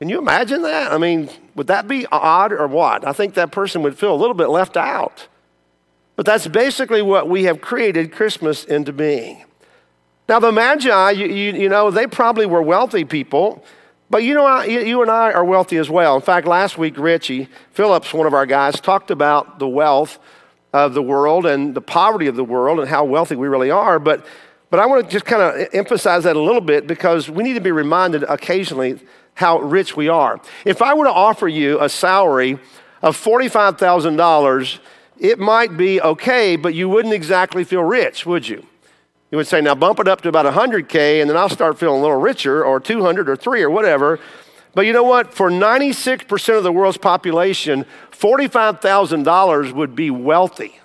Can 0.00 0.08
you 0.08 0.18
imagine 0.18 0.62
that? 0.62 0.92
I 0.92 0.98
mean, 0.98 1.30
would 1.54 1.68
that 1.68 1.86
be 1.86 2.06
odd 2.10 2.52
or 2.52 2.66
what? 2.66 3.06
I 3.06 3.12
think 3.12 3.34
that 3.34 3.52
person 3.52 3.82
would 3.82 3.96
feel 3.96 4.12
a 4.12 4.16
little 4.16 4.34
bit 4.34 4.48
left 4.48 4.76
out. 4.76 5.28
But 6.20 6.26
that's 6.26 6.46
basically 6.46 7.00
what 7.00 7.30
we 7.30 7.44
have 7.44 7.62
created 7.62 8.12
Christmas 8.12 8.64
into 8.64 8.92
being. 8.92 9.42
Now, 10.28 10.38
the 10.38 10.52
Magi, 10.52 11.12
you, 11.12 11.26
you, 11.26 11.52
you 11.54 11.68
know, 11.70 11.90
they 11.90 12.06
probably 12.06 12.44
were 12.44 12.60
wealthy 12.60 13.06
people. 13.06 13.64
But 14.10 14.22
you 14.22 14.34
know, 14.34 14.60
you 14.60 15.00
and 15.00 15.10
I 15.10 15.32
are 15.32 15.46
wealthy 15.46 15.78
as 15.78 15.88
well. 15.88 16.16
In 16.16 16.20
fact, 16.20 16.46
last 16.46 16.76
week, 16.76 16.98
Richie 16.98 17.48
Phillips, 17.72 18.12
one 18.12 18.26
of 18.26 18.34
our 18.34 18.44
guys, 18.44 18.78
talked 18.82 19.10
about 19.10 19.58
the 19.58 19.66
wealth 19.66 20.18
of 20.74 20.92
the 20.92 21.00
world 21.00 21.46
and 21.46 21.74
the 21.74 21.80
poverty 21.80 22.26
of 22.26 22.36
the 22.36 22.44
world 22.44 22.80
and 22.80 22.88
how 22.90 23.02
wealthy 23.02 23.34
we 23.34 23.48
really 23.48 23.70
are. 23.70 23.98
But, 23.98 24.26
but 24.68 24.78
I 24.78 24.84
want 24.84 25.06
to 25.06 25.10
just 25.10 25.24
kind 25.24 25.40
of 25.40 25.68
emphasize 25.72 26.24
that 26.24 26.36
a 26.36 26.42
little 26.42 26.60
bit 26.60 26.86
because 26.86 27.30
we 27.30 27.42
need 27.42 27.54
to 27.54 27.62
be 27.62 27.72
reminded 27.72 28.24
occasionally 28.24 29.00
how 29.32 29.60
rich 29.60 29.96
we 29.96 30.10
are. 30.10 30.38
If 30.66 30.82
I 30.82 30.92
were 30.92 31.06
to 31.06 31.12
offer 31.12 31.48
you 31.48 31.80
a 31.80 31.88
salary 31.88 32.58
of 33.00 33.16
$45,000, 33.16 34.80
it 35.20 35.38
might 35.38 35.76
be 35.76 36.00
okay, 36.00 36.56
but 36.56 36.74
you 36.74 36.88
wouldn't 36.88 37.14
exactly 37.14 37.62
feel 37.62 37.84
rich, 37.84 38.24
would 38.24 38.48
you? 38.48 38.66
You 39.30 39.36
would 39.36 39.46
say, 39.46 39.60
now 39.60 39.74
bump 39.74 40.00
it 40.00 40.08
up 40.08 40.22
to 40.22 40.28
about 40.28 40.46
100K, 40.46 41.20
and 41.20 41.28
then 41.28 41.36
I'll 41.36 41.50
start 41.50 41.78
feeling 41.78 42.00
a 42.00 42.02
little 42.02 42.18
richer, 42.18 42.64
or 42.64 42.80
200 42.80 43.28
or 43.28 43.36
3 43.36 43.62
or 43.62 43.70
whatever. 43.70 44.18
But 44.74 44.86
you 44.86 44.92
know 44.92 45.04
what? 45.04 45.34
For 45.34 45.50
96% 45.50 46.56
of 46.56 46.64
the 46.64 46.72
world's 46.72 46.96
population, 46.96 47.84
$45,000 48.12 49.72
would 49.72 49.94
be 49.94 50.10
wealthy. 50.10 50.80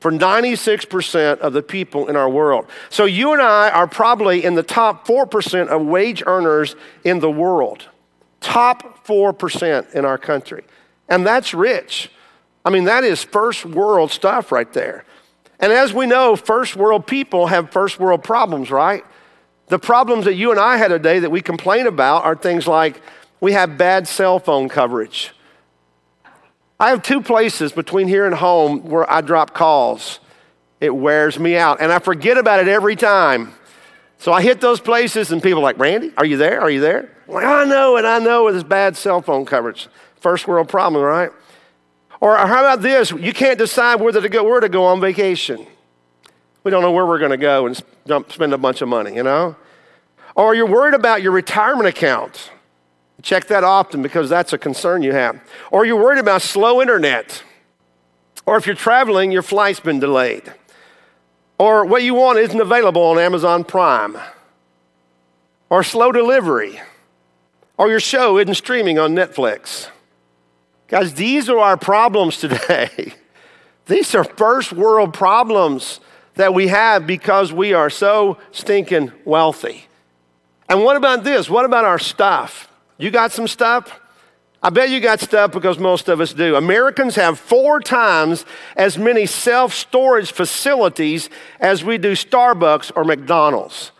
For 0.00 0.12
96% 0.12 1.38
of 1.38 1.54
the 1.54 1.62
people 1.62 2.08
in 2.08 2.16
our 2.16 2.28
world. 2.28 2.66
So 2.90 3.06
you 3.06 3.32
and 3.32 3.40
I 3.40 3.70
are 3.70 3.86
probably 3.86 4.44
in 4.44 4.54
the 4.54 4.62
top 4.62 5.06
4% 5.06 5.68
of 5.68 5.82
wage 5.82 6.22
earners 6.26 6.76
in 7.04 7.20
the 7.20 7.30
world. 7.30 7.88
Top 8.40 9.06
4% 9.06 9.92
in 9.94 10.04
our 10.04 10.18
country. 10.18 10.64
And 11.08 11.26
that's 11.26 11.54
rich. 11.54 12.10
I 12.64 12.70
mean, 12.70 12.84
that 12.84 13.04
is 13.04 13.22
first 13.22 13.64
world 13.66 14.10
stuff 14.10 14.50
right 14.50 14.72
there. 14.72 15.04
And 15.60 15.72
as 15.72 15.92
we 15.92 16.06
know, 16.06 16.36
first 16.36 16.76
world 16.76 17.06
people 17.06 17.46
have 17.46 17.70
first 17.70 18.00
world 18.00 18.24
problems, 18.24 18.70
right? 18.70 19.04
The 19.68 19.78
problems 19.78 20.24
that 20.24 20.34
you 20.34 20.50
and 20.50 20.60
I 20.60 20.76
had 20.76 20.88
today 20.88 21.20
that 21.20 21.30
we 21.30 21.40
complain 21.40 21.86
about 21.86 22.24
are 22.24 22.34
things 22.34 22.66
like 22.66 23.00
we 23.40 23.52
have 23.52 23.78
bad 23.78 24.08
cell 24.08 24.38
phone 24.38 24.68
coverage. 24.68 25.32
I 26.78 26.90
have 26.90 27.02
two 27.02 27.20
places 27.20 27.72
between 27.72 28.08
here 28.08 28.26
and 28.26 28.34
home 28.34 28.88
where 28.88 29.10
I 29.10 29.20
drop 29.20 29.54
calls. 29.54 30.20
It 30.80 30.94
wears 30.94 31.38
me 31.38 31.56
out, 31.56 31.80
and 31.80 31.92
I 31.92 31.98
forget 31.98 32.36
about 32.36 32.60
it 32.60 32.68
every 32.68 32.96
time. 32.96 33.54
So 34.18 34.32
I 34.32 34.42
hit 34.42 34.60
those 34.60 34.80
places, 34.80 35.30
and 35.30 35.42
people 35.42 35.60
are 35.60 35.62
like, 35.62 35.78
Randy, 35.78 36.12
are 36.16 36.26
you 36.26 36.36
there? 36.36 36.60
Are 36.60 36.70
you 36.70 36.80
there? 36.80 37.10
I'm 37.28 37.34
like, 37.34 37.44
I 37.44 37.64
know, 37.64 37.96
and 37.96 38.06
I 38.06 38.18
know 38.18 38.44
with 38.44 38.54
this 38.54 38.64
bad 38.64 38.96
cell 38.96 39.22
phone 39.22 39.44
coverage. 39.46 39.88
First 40.16 40.46
world 40.48 40.68
problem, 40.68 41.02
right? 41.02 41.30
Or 42.20 42.36
how 42.36 42.60
about 42.60 42.82
this? 42.82 43.10
You 43.10 43.32
can't 43.32 43.58
decide 43.58 43.96
whether 43.96 44.20
to 44.20 44.28
go, 44.28 44.44
where 44.44 44.60
to 44.60 44.68
go 44.68 44.84
on 44.84 45.00
vacation. 45.00 45.66
We 46.62 46.70
don't 46.70 46.82
know 46.82 46.92
where 46.92 47.04
we're 47.06 47.18
going 47.18 47.30
to 47.32 47.36
go 47.36 47.66
and 47.66 47.76
spend 48.30 48.54
a 48.54 48.58
bunch 48.58 48.80
of 48.80 48.88
money, 48.88 49.14
you 49.14 49.22
know? 49.22 49.56
Or 50.34 50.54
you're 50.54 50.66
worried 50.66 50.94
about 50.94 51.22
your 51.22 51.32
retirement 51.32 51.86
account. 51.86 52.50
Check 53.22 53.46
that 53.46 53.64
often 53.64 54.02
because 54.02 54.28
that's 54.28 54.52
a 54.52 54.58
concern 54.58 55.02
you 55.02 55.12
have. 55.12 55.40
Or 55.70 55.84
you're 55.84 56.00
worried 56.00 56.18
about 56.18 56.42
slow 56.42 56.80
internet. 56.80 57.42
Or 58.46 58.56
if 58.56 58.66
you're 58.66 58.76
traveling, 58.76 59.30
your 59.30 59.42
flight's 59.42 59.80
been 59.80 60.00
delayed. 60.00 60.52
Or 61.58 61.84
what 61.84 62.02
you 62.02 62.14
want 62.14 62.38
isn't 62.38 62.60
available 62.60 63.02
on 63.02 63.18
Amazon 63.18 63.64
Prime. 63.64 64.18
Or 65.70 65.82
slow 65.82 66.12
delivery. 66.12 66.80
Or 67.76 67.88
your 67.88 68.00
show 68.00 68.38
isn't 68.38 68.54
streaming 68.54 68.98
on 68.98 69.14
Netflix. 69.14 69.88
Guys, 70.88 71.14
these 71.14 71.48
are 71.48 71.58
our 71.58 71.76
problems 71.76 72.38
today. 72.38 73.14
these 73.86 74.14
are 74.14 74.24
first 74.24 74.72
world 74.72 75.14
problems 75.14 76.00
that 76.34 76.52
we 76.52 76.68
have 76.68 77.06
because 77.06 77.52
we 77.52 77.72
are 77.72 77.88
so 77.90 78.38
stinking 78.52 79.12
wealthy. 79.24 79.86
And 80.68 80.82
what 80.82 80.96
about 80.96 81.24
this? 81.24 81.48
What 81.48 81.64
about 81.64 81.84
our 81.84 81.98
stuff? 81.98 82.70
You 82.98 83.10
got 83.10 83.32
some 83.32 83.48
stuff? 83.48 84.00
I 84.62 84.70
bet 84.70 84.88
you 84.88 84.98
got 85.00 85.20
stuff 85.20 85.52
because 85.52 85.78
most 85.78 86.08
of 86.08 86.22
us 86.22 86.32
do. 86.32 86.56
Americans 86.56 87.16
have 87.16 87.38
four 87.38 87.80
times 87.80 88.46
as 88.76 88.96
many 88.96 89.26
self 89.26 89.74
storage 89.74 90.32
facilities 90.32 91.28
as 91.60 91.84
we 91.84 91.98
do 91.98 92.12
Starbucks 92.12 92.90
or 92.96 93.04
McDonald's. 93.04 93.92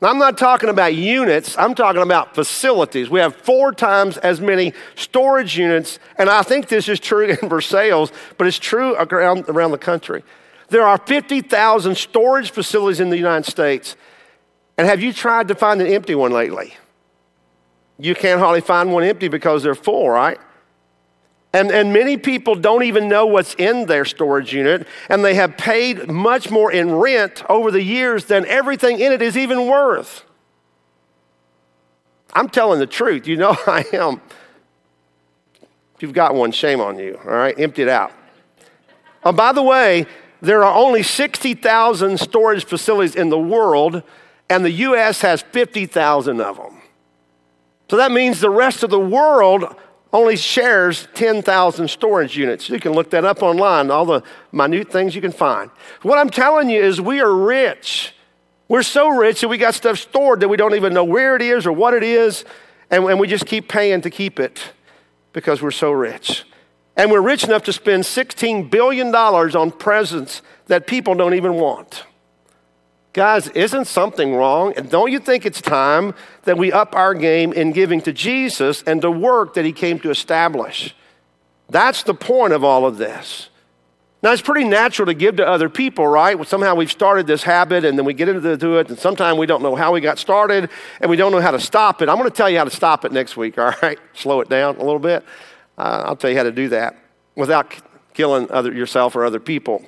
Now, 0.00 0.10
I'm 0.10 0.18
not 0.18 0.36
talking 0.36 0.68
about 0.68 0.94
units, 0.94 1.56
I'm 1.56 1.74
talking 1.74 2.02
about 2.02 2.34
facilities. 2.34 3.08
We 3.08 3.20
have 3.20 3.34
four 3.34 3.72
times 3.72 4.18
as 4.18 4.42
many 4.42 4.74
storage 4.94 5.56
units, 5.56 5.98
and 6.18 6.28
I 6.28 6.42
think 6.42 6.68
this 6.68 6.88
is 6.88 7.00
true 7.00 7.36
in 7.42 7.48
Versailles, 7.48 8.10
but 8.36 8.46
it's 8.46 8.58
true 8.58 8.94
around, 8.94 9.48
around 9.48 9.70
the 9.70 9.78
country. 9.78 10.22
There 10.68 10.86
are 10.86 10.98
50,000 10.98 11.96
storage 11.96 12.50
facilities 12.50 13.00
in 13.00 13.08
the 13.08 13.16
United 13.16 13.48
States. 13.48 13.96
And 14.76 14.86
have 14.86 15.00
you 15.00 15.12
tried 15.12 15.48
to 15.48 15.54
find 15.54 15.80
an 15.80 15.86
empty 15.86 16.14
one 16.14 16.32
lately? 16.32 16.74
You 17.98 18.14
can't 18.14 18.40
hardly 18.40 18.60
find 18.60 18.92
one 18.92 19.04
empty 19.04 19.28
because 19.28 19.62
they're 19.62 19.74
full, 19.74 20.10
right? 20.10 20.38
And, 21.56 21.70
and 21.70 21.90
many 21.90 22.18
people 22.18 22.54
don't 22.54 22.82
even 22.82 23.08
know 23.08 23.24
what's 23.24 23.54
in 23.54 23.86
their 23.86 24.04
storage 24.04 24.52
unit, 24.52 24.86
and 25.08 25.24
they 25.24 25.32
have 25.36 25.56
paid 25.56 26.06
much 26.06 26.50
more 26.50 26.70
in 26.70 26.96
rent 26.96 27.42
over 27.48 27.70
the 27.70 27.82
years 27.82 28.26
than 28.26 28.44
everything 28.44 29.00
in 29.00 29.10
it 29.10 29.22
is 29.22 29.38
even 29.38 29.66
worth. 29.66 30.26
I'm 32.34 32.50
telling 32.50 32.78
the 32.78 32.86
truth. 32.86 33.26
You 33.26 33.38
know 33.38 33.56
I 33.66 33.86
am. 33.94 34.20
If 35.94 36.02
you've 36.02 36.12
got 36.12 36.34
one, 36.34 36.52
shame 36.52 36.78
on 36.82 36.98
you, 36.98 37.18
all 37.24 37.30
right? 37.30 37.58
Empty 37.58 37.84
it 37.84 37.88
out. 37.88 38.12
Oh, 39.24 39.32
by 39.32 39.52
the 39.52 39.62
way, 39.62 40.04
there 40.42 40.62
are 40.62 40.74
only 40.74 41.02
60,000 41.02 42.20
storage 42.20 42.66
facilities 42.66 43.16
in 43.16 43.30
the 43.30 43.38
world, 43.38 44.02
and 44.50 44.62
the 44.62 44.72
U.S. 44.72 45.22
has 45.22 45.40
50,000 45.40 46.38
of 46.38 46.58
them. 46.58 46.82
So 47.90 47.96
that 47.96 48.12
means 48.12 48.40
the 48.40 48.50
rest 48.50 48.82
of 48.82 48.90
the 48.90 49.00
world 49.00 49.74
only 50.16 50.36
shares 50.36 51.06
10,000 51.12 51.88
storage 51.88 52.38
units. 52.38 52.70
You 52.70 52.80
can 52.80 52.92
look 52.92 53.10
that 53.10 53.26
up 53.26 53.42
online, 53.42 53.90
all 53.90 54.06
the 54.06 54.22
minute 54.50 54.90
things 54.90 55.14
you 55.14 55.20
can 55.20 55.30
find. 55.30 55.70
What 56.00 56.16
I'm 56.16 56.30
telling 56.30 56.70
you 56.70 56.82
is 56.82 57.02
we 57.02 57.20
are 57.20 57.32
rich. 57.32 58.14
We're 58.66 58.82
so 58.82 59.10
rich 59.10 59.42
that 59.42 59.48
we 59.48 59.58
got 59.58 59.74
stuff 59.74 59.98
stored 59.98 60.40
that 60.40 60.48
we 60.48 60.56
don't 60.56 60.74
even 60.74 60.94
know 60.94 61.04
where 61.04 61.36
it 61.36 61.42
is 61.42 61.66
or 61.66 61.72
what 61.72 61.92
it 61.92 62.02
is, 62.02 62.46
and, 62.90 63.04
and 63.04 63.20
we 63.20 63.28
just 63.28 63.44
keep 63.44 63.68
paying 63.68 64.00
to 64.00 64.10
keep 64.10 64.40
it 64.40 64.72
because 65.34 65.60
we're 65.60 65.70
so 65.70 65.92
rich. 65.92 66.44
And 66.96 67.10
we're 67.10 67.20
rich 67.20 67.44
enough 67.44 67.64
to 67.64 67.72
spend 67.74 68.04
$16 68.04 68.70
billion 68.70 69.14
on 69.14 69.70
presents 69.70 70.40
that 70.68 70.86
people 70.86 71.14
don't 71.14 71.34
even 71.34 71.54
want. 71.54 72.04
Guys, 73.16 73.48
isn't 73.48 73.86
something 73.86 74.34
wrong? 74.34 74.74
And 74.76 74.90
don't 74.90 75.10
you 75.10 75.18
think 75.18 75.46
it's 75.46 75.62
time 75.62 76.12
that 76.42 76.58
we 76.58 76.70
up 76.70 76.94
our 76.94 77.14
game 77.14 77.50
in 77.54 77.72
giving 77.72 78.02
to 78.02 78.12
Jesus 78.12 78.82
and 78.82 79.00
the 79.00 79.10
work 79.10 79.54
that 79.54 79.64
he 79.64 79.72
came 79.72 79.98
to 80.00 80.10
establish? 80.10 80.94
That's 81.70 82.02
the 82.02 82.12
point 82.12 82.52
of 82.52 82.62
all 82.62 82.84
of 82.84 82.98
this. 82.98 83.48
Now, 84.22 84.32
it's 84.32 84.42
pretty 84.42 84.68
natural 84.68 85.06
to 85.06 85.14
give 85.14 85.36
to 85.36 85.48
other 85.48 85.70
people, 85.70 86.06
right? 86.06 86.46
Somehow 86.46 86.74
we've 86.74 86.92
started 86.92 87.26
this 87.26 87.42
habit 87.42 87.86
and 87.86 87.96
then 87.96 88.04
we 88.04 88.12
get 88.12 88.28
into 88.28 88.76
it, 88.78 88.90
and 88.90 88.98
sometimes 88.98 89.38
we 89.38 89.46
don't 89.46 89.62
know 89.62 89.76
how 89.76 89.94
we 89.94 90.02
got 90.02 90.18
started 90.18 90.68
and 91.00 91.10
we 91.10 91.16
don't 91.16 91.32
know 91.32 91.40
how 91.40 91.52
to 91.52 91.60
stop 91.60 92.02
it. 92.02 92.10
I'm 92.10 92.18
going 92.18 92.28
to 92.28 92.36
tell 92.36 92.50
you 92.50 92.58
how 92.58 92.64
to 92.64 92.70
stop 92.70 93.06
it 93.06 93.12
next 93.12 93.34
week, 93.34 93.56
all 93.58 93.72
right? 93.80 93.98
Slow 94.12 94.42
it 94.42 94.50
down 94.50 94.76
a 94.76 94.84
little 94.84 94.98
bit. 94.98 95.24
Uh, 95.78 96.02
I'll 96.04 96.16
tell 96.16 96.28
you 96.28 96.36
how 96.36 96.42
to 96.42 96.52
do 96.52 96.68
that 96.68 96.98
without 97.34 97.74
killing 98.12 98.50
other, 98.50 98.74
yourself 98.74 99.16
or 99.16 99.24
other 99.24 99.40
people. 99.40 99.86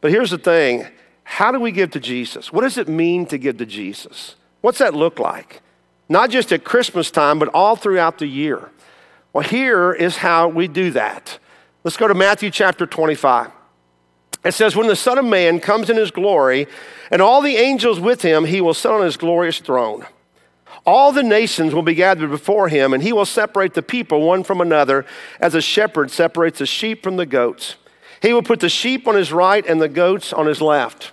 But 0.00 0.10
here's 0.10 0.30
the 0.30 0.38
thing 0.38 0.88
how 1.28 1.50
do 1.50 1.58
we 1.58 1.72
give 1.72 1.90
to 1.90 2.00
Jesus? 2.00 2.52
What 2.52 2.62
does 2.62 2.78
it 2.78 2.88
mean 2.88 3.26
to 3.26 3.36
give 3.36 3.58
to 3.58 3.66
Jesus? 3.66 4.36
What's 4.60 4.78
that 4.78 4.94
look 4.94 5.18
like? 5.18 5.60
Not 6.08 6.30
just 6.30 6.52
at 6.52 6.62
Christmas 6.62 7.10
time, 7.10 7.40
but 7.40 7.48
all 7.48 7.74
throughout 7.74 8.18
the 8.18 8.28
year. 8.28 8.70
Well, 9.32 9.42
here 9.42 9.92
is 9.92 10.18
how 10.18 10.46
we 10.46 10.68
do 10.68 10.92
that. 10.92 11.40
Let's 11.82 11.96
go 11.96 12.06
to 12.06 12.14
Matthew 12.14 12.50
chapter 12.50 12.86
25. 12.86 13.50
It 14.44 14.52
says, 14.52 14.76
When 14.76 14.86
the 14.86 14.94
Son 14.94 15.18
of 15.18 15.24
Man 15.24 15.58
comes 15.58 15.90
in 15.90 15.96
his 15.96 16.12
glory, 16.12 16.68
and 17.10 17.20
all 17.20 17.42
the 17.42 17.56
angels 17.56 17.98
with 17.98 18.22
him, 18.22 18.44
he 18.44 18.60
will 18.60 18.72
sit 18.72 18.92
on 18.92 19.04
his 19.04 19.16
glorious 19.16 19.58
throne. 19.58 20.06
All 20.86 21.10
the 21.10 21.24
nations 21.24 21.74
will 21.74 21.82
be 21.82 21.94
gathered 21.94 22.30
before 22.30 22.68
him, 22.68 22.94
and 22.94 23.02
he 23.02 23.12
will 23.12 23.26
separate 23.26 23.74
the 23.74 23.82
people 23.82 24.22
one 24.22 24.44
from 24.44 24.60
another, 24.60 25.04
as 25.40 25.56
a 25.56 25.60
shepherd 25.60 26.12
separates 26.12 26.60
the 26.60 26.66
sheep 26.66 27.02
from 27.02 27.16
the 27.16 27.26
goats. 27.26 27.74
He 28.22 28.32
will 28.32 28.44
put 28.44 28.60
the 28.60 28.68
sheep 28.68 29.08
on 29.08 29.16
his 29.16 29.32
right 29.32 29.66
and 29.66 29.82
the 29.82 29.88
goats 29.88 30.32
on 30.32 30.46
his 30.46 30.62
left. 30.62 31.12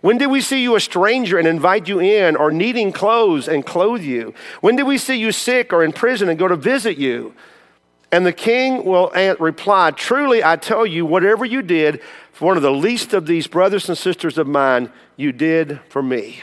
When 0.00 0.18
did 0.18 0.26
we 0.28 0.40
see 0.40 0.62
you 0.62 0.76
a 0.76 0.80
stranger 0.80 1.38
and 1.38 1.48
invite 1.48 1.88
you 1.88 2.00
in, 2.00 2.36
or 2.36 2.52
needing 2.52 2.92
clothes 2.92 3.48
and 3.48 3.66
clothe 3.66 4.02
you? 4.02 4.34
When 4.60 4.76
did 4.76 4.84
we 4.84 4.98
see 4.98 5.16
you 5.16 5.32
sick 5.32 5.72
or 5.72 5.82
in 5.82 5.92
prison 5.92 6.28
and 6.28 6.38
go 6.38 6.48
to 6.48 6.56
visit 6.56 6.98
you? 6.98 7.34
And 8.10 8.24
the 8.24 8.32
king 8.32 8.84
will 8.84 9.10
reply, 9.38 9.90
Truly, 9.90 10.42
I 10.42 10.56
tell 10.56 10.86
you, 10.86 11.04
whatever 11.04 11.44
you 11.44 11.62
did 11.62 12.00
for 12.32 12.46
one 12.46 12.56
of 12.56 12.62
the 12.62 12.72
least 12.72 13.12
of 13.12 13.26
these 13.26 13.46
brothers 13.46 13.88
and 13.88 13.98
sisters 13.98 14.38
of 14.38 14.46
mine, 14.46 14.90
you 15.16 15.32
did 15.32 15.80
for 15.88 16.02
me. 16.02 16.42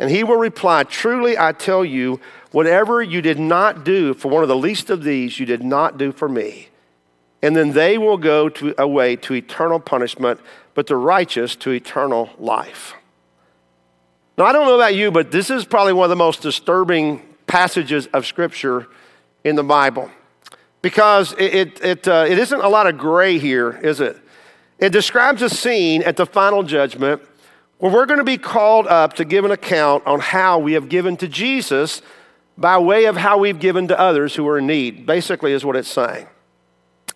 And 0.00 0.10
he 0.10 0.24
will 0.24 0.36
reply, 0.36 0.82
Truly 0.82 1.38
I 1.38 1.52
tell 1.52 1.84
you, 1.84 2.20
whatever 2.50 3.00
you 3.00 3.22
did 3.22 3.38
not 3.38 3.84
do 3.84 4.14
for 4.14 4.28
one 4.28 4.42
of 4.42 4.48
the 4.48 4.56
least 4.56 4.90
of 4.90 5.04
these, 5.04 5.38
you 5.38 5.46
did 5.46 5.62
not 5.62 5.96
do 5.96 6.10
for 6.10 6.28
me 6.28 6.70
and 7.42 7.56
then 7.56 7.72
they 7.72 7.98
will 7.98 8.16
go 8.16 8.48
to, 8.48 8.74
away 8.78 9.16
to 9.16 9.34
eternal 9.34 9.80
punishment, 9.80 10.40
but 10.74 10.86
the 10.86 10.96
righteous 10.96 11.56
to 11.56 11.70
eternal 11.70 12.30
life. 12.38 12.94
Now, 14.36 14.44
I 14.44 14.52
don't 14.52 14.66
know 14.66 14.76
about 14.76 14.94
you, 14.94 15.10
but 15.10 15.30
this 15.30 15.50
is 15.50 15.64
probably 15.64 15.92
one 15.92 16.04
of 16.04 16.10
the 16.10 16.16
most 16.16 16.42
disturbing 16.42 17.22
passages 17.46 18.06
of 18.08 18.26
Scripture 18.26 18.86
in 19.44 19.56
the 19.56 19.62
Bible 19.62 20.10
because 20.82 21.32
it, 21.32 21.54
it, 21.54 21.84
it, 21.84 22.08
uh, 22.08 22.26
it 22.28 22.38
isn't 22.38 22.60
a 22.60 22.68
lot 22.68 22.86
of 22.86 22.96
gray 22.96 23.38
here, 23.38 23.78
is 23.82 24.00
it? 24.00 24.16
It 24.78 24.90
describes 24.92 25.42
a 25.42 25.50
scene 25.50 26.02
at 26.02 26.16
the 26.16 26.24
final 26.24 26.62
judgment 26.62 27.22
where 27.80 27.90
we're 27.90 28.06
going 28.06 28.18
to 28.18 28.24
be 28.24 28.38
called 28.38 28.86
up 28.86 29.14
to 29.14 29.24
give 29.24 29.44
an 29.44 29.50
account 29.50 30.06
on 30.06 30.20
how 30.20 30.58
we 30.58 30.74
have 30.74 30.88
given 30.88 31.16
to 31.16 31.26
Jesus 31.26 32.02
by 32.56 32.78
way 32.78 33.06
of 33.06 33.16
how 33.16 33.38
we've 33.38 33.58
given 33.58 33.88
to 33.88 33.98
others 33.98 34.34
who 34.34 34.46
are 34.46 34.58
in 34.58 34.66
need, 34.66 35.06
basically, 35.06 35.52
is 35.52 35.64
what 35.64 35.76
it's 35.76 35.88
saying. 35.88 36.26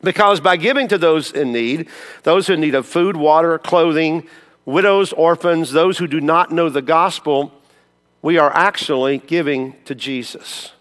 Because 0.03 0.41
by 0.41 0.57
giving 0.57 0.89
to 0.89 0.99
those 0.99 1.31
in 1.33 1.53
need, 1.53 1.89
those 2.23 2.49
in 2.49 2.61
need 2.61 2.75
of 2.75 2.87
food, 2.87 3.17
water, 3.17 3.59
clothing, 3.59 4.27
widows, 4.65 5.13
orphans, 5.13 5.73
those 5.73 5.99
who 5.99 6.07
do 6.07 6.21
not 6.21 6.51
know 6.51 6.71
the 6.71 6.83
gospel, 6.83 7.53
we 8.23 8.39
are 8.39 8.53
actually 8.55 9.19
giving 9.19 9.77
to 9.85 9.95
Jesus. 9.95 10.73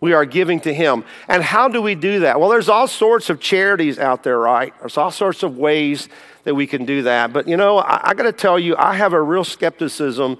We 0.00 0.12
are 0.14 0.24
giving 0.24 0.60
to 0.60 0.72
Him. 0.72 1.04
And 1.28 1.42
how 1.42 1.68
do 1.68 1.82
we 1.82 1.94
do 1.94 2.20
that? 2.20 2.40
Well, 2.40 2.48
there's 2.48 2.68
all 2.68 2.86
sorts 2.86 3.30
of 3.30 3.40
charities 3.40 3.98
out 3.98 4.22
there, 4.22 4.38
right? 4.38 4.72
There's 4.80 4.96
all 4.96 5.10
sorts 5.10 5.42
of 5.42 5.58
ways 5.58 6.08
that 6.44 6.54
we 6.54 6.66
can 6.66 6.84
do 6.84 7.02
that. 7.02 7.32
But 7.32 7.46
you 7.46 7.56
know, 7.56 7.78
I, 7.78 8.10
I 8.10 8.14
got 8.14 8.24
to 8.24 8.32
tell 8.32 8.58
you, 8.58 8.76
I 8.76 8.94
have 8.94 9.12
a 9.12 9.20
real 9.20 9.44
skepticism 9.44 10.38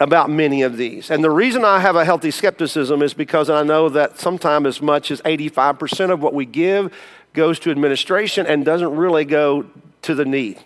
about 0.00 0.30
many 0.30 0.62
of 0.62 0.78
these. 0.78 1.10
And 1.10 1.22
the 1.22 1.30
reason 1.30 1.62
I 1.62 1.78
have 1.80 1.94
a 1.94 2.06
healthy 2.06 2.30
skepticism 2.30 3.02
is 3.02 3.12
because 3.12 3.50
I 3.50 3.62
know 3.62 3.90
that 3.90 4.18
sometimes 4.18 4.66
as 4.66 4.82
much 4.82 5.10
as 5.10 5.20
85% 5.22 6.10
of 6.10 6.22
what 6.22 6.32
we 6.32 6.46
give 6.46 6.92
goes 7.34 7.58
to 7.60 7.70
administration 7.70 8.46
and 8.46 8.64
doesn't 8.64 8.96
really 8.96 9.26
go 9.26 9.66
to 10.02 10.14
the 10.14 10.24
need. 10.24 10.58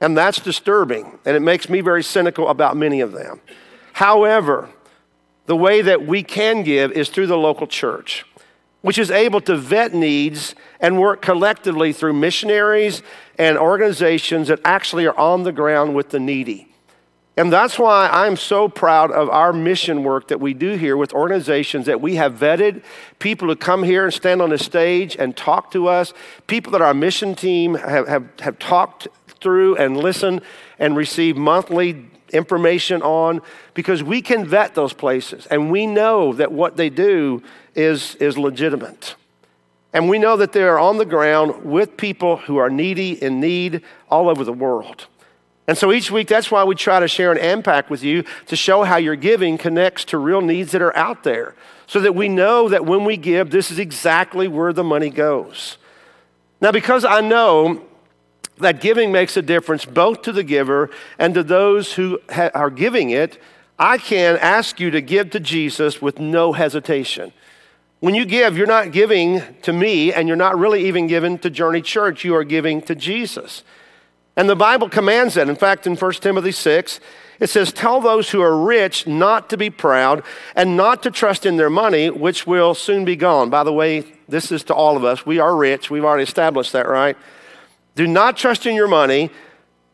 And 0.00 0.16
that's 0.16 0.38
disturbing, 0.38 1.18
and 1.26 1.36
it 1.36 1.40
makes 1.40 1.68
me 1.68 1.82
very 1.82 2.02
cynical 2.02 2.48
about 2.48 2.76
many 2.76 3.00
of 3.00 3.12
them. 3.12 3.40
However, 3.92 4.70
the 5.50 5.56
way 5.56 5.82
that 5.82 6.06
we 6.06 6.22
can 6.22 6.62
give 6.62 6.92
is 6.92 7.08
through 7.08 7.26
the 7.26 7.36
local 7.36 7.66
church, 7.66 8.24
which 8.82 8.96
is 8.98 9.10
able 9.10 9.40
to 9.40 9.56
vet 9.56 9.92
needs 9.92 10.54
and 10.78 11.00
work 11.00 11.20
collectively 11.20 11.92
through 11.92 12.12
missionaries 12.12 13.02
and 13.36 13.58
organizations 13.58 14.46
that 14.46 14.60
actually 14.64 15.04
are 15.06 15.18
on 15.18 15.42
the 15.42 15.50
ground 15.50 15.92
with 15.92 16.10
the 16.10 16.20
needy. 16.20 16.72
And 17.36 17.52
that's 17.52 17.80
why 17.80 18.08
I'm 18.12 18.36
so 18.36 18.68
proud 18.68 19.10
of 19.10 19.28
our 19.28 19.52
mission 19.52 20.04
work 20.04 20.28
that 20.28 20.38
we 20.38 20.54
do 20.54 20.76
here 20.76 20.96
with 20.96 21.12
organizations 21.14 21.86
that 21.86 22.00
we 22.00 22.14
have 22.14 22.34
vetted, 22.34 22.84
people 23.18 23.48
who 23.48 23.56
come 23.56 23.82
here 23.82 24.04
and 24.04 24.14
stand 24.14 24.40
on 24.40 24.50
the 24.50 24.58
stage 24.58 25.16
and 25.16 25.36
talk 25.36 25.72
to 25.72 25.88
us, 25.88 26.14
people 26.46 26.70
that 26.70 26.80
our 26.80 26.94
mission 26.94 27.34
team 27.34 27.74
have, 27.74 28.06
have, 28.06 28.28
have 28.38 28.56
talked 28.60 29.08
through 29.40 29.74
and 29.78 29.96
listened 29.96 30.42
and 30.78 30.96
received 30.96 31.36
monthly 31.36 32.09
information 32.30 33.02
on, 33.02 33.42
because 33.74 34.02
we 34.02 34.22
can 34.22 34.46
vet 34.46 34.74
those 34.74 34.92
places 34.92 35.46
and 35.46 35.70
we 35.70 35.86
know 35.86 36.32
that 36.32 36.52
what 36.52 36.76
they 36.76 36.90
do 36.90 37.42
is, 37.74 38.14
is 38.16 38.38
legitimate. 38.38 39.14
And 39.92 40.08
we 40.08 40.18
know 40.18 40.36
that 40.36 40.52
they 40.52 40.62
are 40.62 40.78
on 40.78 40.98
the 40.98 41.04
ground 41.04 41.64
with 41.64 41.96
people 41.96 42.36
who 42.36 42.56
are 42.58 42.70
needy, 42.70 43.20
in 43.22 43.40
need 43.40 43.82
all 44.08 44.28
over 44.28 44.44
the 44.44 44.52
world. 44.52 45.06
And 45.66 45.76
so 45.76 45.92
each 45.92 46.10
week, 46.10 46.28
that's 46.28 46.50
why 46.50 46.64
we 46.64 46.74
try 46.74 47.00
to 47.00 47.08
share 47.08 47.30
an 47.30 47.38
impact 47.38 47.90
with 47.90 48.02
you 48.02 48.24
to 48.46 48.56
show 48.56 48.82
how 48.82 48.96
your 48.96 49.16
giving 49.16 49.58
connects 49.58 50.04
to 50.06 50.18
real 50.18 50.40
needs 50.40 50.72
that 50.72 50.82
are 50.82 50.96
out 50.96 51.22
there 51.22 51.54
so 51.86 52.00
that 52.00 52.14
we 52.14 52.28
know 52.28 52.68
that 52.68 52.84
when 52.84 53.04
we 53.04 53.16
give, 53.16 53.50
this 53.50 53.70
is 53.70 53.78
exactly 53.78 54.48
where 54.48 54.72
the 54.72 54.84
money 54.84 55.10
goes. 55.10 55.76
Now, 56.60 56.72
because 56.72 57.04
I 57.04 57.20
know 57.20 57.82
that 58.60 58.80
giving 58.80 59.12
makes 59.12 59.36
a 59.36 59.42
difference 59.42 59.84
both 59.84 60.22
to 60.22 60.32
the 60.32 60.42
giver 60.42 60.90
and 61.18 61.34
to 61.34 61.42
those 61.42 61.94
who 61.94 62.20
ha- 62.30 62.50
are 62.54 62.70
giving 62.70 63.10
it, 63.10 63.38
I 63.78 63.98
can 63.98 64.36
ask 64.36 64.78
you 64.78 64.90
to 64.90 65.00
give 65.00 65.30
to 65.30 65.40
Jesus 65.40 66.00
with 66.02 66.18
no 66.18 66.52
hesitation. 66.52 67.32
When 68.00 68.14
you 68.14 68.24
give, 68.24 68.56
you're 68.56 68.66
not 68.66 68.92
giving 68.92 69.42
to 69.62 69.72
me 69.72 70.12
and 70.12 70.26
you're 70.26 70.36
not 70.36 70.58
really 70.58 70.86
even 70.86 71.06
giving 71.06 71.38
to 71.40 71.50
Journey 71.50 71.82
Church, 71.82 72.24
you 72.24 72.34
are 72.34 72.44
giving 72.44 72.80
to 72.82 72.94
Jesus. 72.94 73.62
And 74.36 74.48
the 74.48 74.56
Bible 74.56 74.88
commands 74.88 75.34
that. 75.34 75.48
In 75.48 75.56
fact, 75.56 75.86
in 75.86 75.96
1 75.96 76.12
Timothy 76.14 76.52
6, 76.52 77.00
it 77.40 77.50
says, 77.50 77.72
Tell 77.72 78.00
those 78.00 78.30
who 78.30 78.40
are 78.40 78.56
rich 78.56 79.06
not 79.06 79.50
to 79.50 79.56
be 79.56 79.70
proud 79.70 80.22
and 80.54 80.76
not 80.76 81.02
to 81.02 81.10
trust 81.10 81.44
in 81.44 81.56
their 81.56 81.70
money, 81.70 82.08
which 82.08 82.46
will 82.46 82.74
soon 82.74 83.04
be 83.04 83.16
gone. 83.16 83.50
By 83.50 83.64
the 83.64 83.72
way, 83.72 84.04
this 84.28 84.52
is 84.52 84.62
to 84.64 84.74
all 84.74 84.96
of 84.96 85.04
us. 85.04 85.26
We 85.26 85.38
are 85.38 85.56
rich. 85.56 85.90
We've 85.90 86.04
already 86.04 86.22
established 86.22 86.72
that, 86.72 86.88
right? 86.88 87.16
Do 88.00 88.06
not 88.06 88.38
trust 88.38 88.64
in 88.64 88.74
your 88.74 88.88
money. 88.88 89.28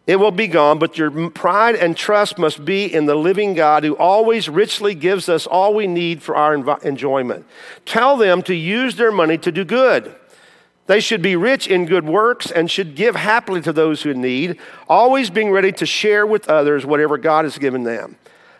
It 0.07 0.14
will 0.14 0.31
be 0.31 0.47
gone, 0.47 0.79
but 0.79 0.97
your 0.97 1.29
pride 1.31 1.75
and 1.75 1.97
trust 1.97 2.38
must 2.38 2.64
be 2.64 2.85
in 2.85 3.07
the 3.07 3.16
living 3.16 3.55
God 3.55 3.83
who 3.83 3.97
always 3.97 4.49
richly 4.49 4.95
gives 4.95 5.29
us 5.29 5.45
all 5.45 5.75
we 5.75 5.88
need 5.88 6.23
for 6.23 6.37
our 6.37 6.55
enjoyment. 6.85 7.45
Tell 7.85 8.16
them 8.16 8.42
to 8.45 8.55
use 8.55 8.95
their 8.95 9.11
money 9.11 9.37
to 9.38 9.51
do 9.51 9.64
good 9.64 10.14
they 10.87 11.01
should 11.01 11.21
be 11.21 11.35
rich 11.35 11.66
in 11.66 11.85
good 11.85 12.07
works 12.07 12.49
and 12.49 12.71
should 12.71 12.95
give 12.95 13.16
happily 13.16 13.61
to 13.62 13.73
those 13.73 14.03
who 14.03 14.14
need, 14.14 14.61
always 14.88 15.31
being 15.31 15.51
ready 15.51 15.73
to 15.73 15.85
share 15.85 16.25
with 16.25 16.49
others 16.49 16.87
whatever 16.87 17.19
God 17.19 17.45
has 17.45 17.59
given 17.59 17.83
them. 17.83 18.14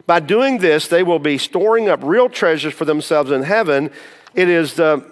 By 0.09 0.19
doing 0.19 0.59
this, 0.59 0.89
they 0.89 1.05
will 1.05 1.21
be 1.21 1.39
storing 1.39 1.89
up 1.89 2.01
real 2.03 2.29
treasures 2.29 2.75
for 2.75 2.85
themselves 2.85 3.31
in 3.31 3.45
heaven. 3.45 3.93
It 4.35 4.49
is 4.49 4.75
the 4.75 5.09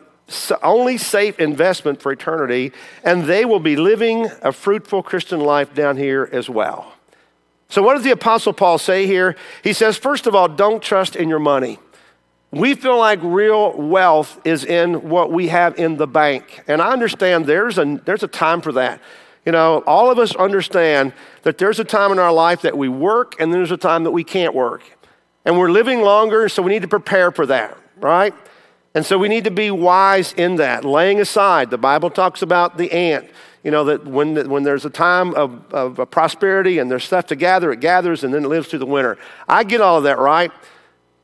only 0.63 0.97
safe 0.97 1.39
investment 1.39 2.01
for 2.01 2.13
eternity, 2.13 2.73
and 3.03 3.25
they 3.25 3.45
will 3.45 3.61
be 3.61 3.77
living 3.77 4.29
a 4.43 4.53
fruitful 4.53 5.03
Christian 5.03 5.41
life 5.41 5.75
down 5.75 5.97
here 5.97 6.29
as 6.33 6.49
well. 6.49 6.95
So, 7.69 7.83
what 7.83 7.95
does 7.95 8.05
the 8.05 8.11
Apostle 8.11 8.53
Paul 8.53 8.79
say 8.79 9.07
here? 9.07 9.37
He 9.63 9.73
says, 9.73 9.97
first 9.97 10.27
of 10.27 10.35
all, 10.35 10.49
don't 10.49 10.83
trust 10.83 11.17
in 11.17 11.29
your 11.29 11.39
money. 11.39 11.79
We 12.51 12.75
feel 12.75 12.97
like 12.97 13.19
real 13.23 13.73
wealth 13.73 14.41
is 14.45 14.65
in 14.65 15.09
what 15.09 15.33
we 15.33 15.49
have 15.49 15.77
in 15.77 15.97
the 15.97 16.07
bank. 16.07 16.63
And 16.69 16.81
I 16.81 16.93
understand 16.93 17.47
there's 17.47 17.79
a, 17.79 18.01
there's 18.05 18.23
a 18.23 18.29
time 18.29 18.61
for 18.61 18.71
that. 18.73 19.01
You 19.45 19.53
know, 19.53 19.83
all 19.87 20.11
of 20.11 20.19
us 20.19 20.35
understand 20.37 21.13
that 21.43 21.59
there's 21.59 21.81
a 21.81 21.85
time 21.85 22.13
in 22.13 22.19
our 22.19 22.33
life 22.33 22.63
that 22.63 22.79
we 22.79 22.89
work 22.89 23.35
and 23.41 23.53
there's 23.53 23.73
a 23.73 23.77
time 23.77 24.05
that 24.05 24.13
we 24.13 24.25
can't 24.25 24.55
work. 24.55 24.83
And 25.45 25.59
we're 25.59 25.71
living 25.71 26.01
longer, 26.01 26.49
so 26.49 26.63
we 26.63 26.71
need 26.71 26.83
to 26.83 26.89
prepare 26.89 27.31
for 27.33 27.45
that, 27.47 27.77
right? 27.97 28.33
And 28.95 29.05
so 29.05 29.19
we 29.19 29.29
need 29.29 29.45
to 29.45 29.51
be 29.51 29.73
wise 29.73 30.33
in 30.35 30.57
that, 30.57 30.85
laying 30.85 31.21
aside. 31.21 31.71
The 31.71 31.79
Bible 31.79 32.11
talks 32.11 32.43
about 32.43 32.79
the 32.79 32.93
ant, 32.93 33.29
you 33.65 33.73
know, 33.73 33.85
that 33.85 34.07
when, 34.07 34.49
when 34.49 34.63
there's 34.63 34.85
a 34.85 34.91
time 34.91 35.35
of, 35.35 35.75
of 35.75 36.11
prosperity 36.13 36.79
and 36.79 36.89
there's 36.89 37.05
stuff 37.05 37.27
to 37.27 37.37
gather, 37.37 37.73
it 37.73 37.81
gathers 37.81 38.23
and 38.23 38.33
then 38.33 38.45
it 38.45 38.49
lives 38.49 38.69
through 38.69 38.79
the 38.79 38.87
winter. 38.87 39.19
I 39.49 39.65
get 39.65 39.81
all 39.81 39.99
of 39.99 40.05
that, 40.05 40.19
right? 40.19 40.53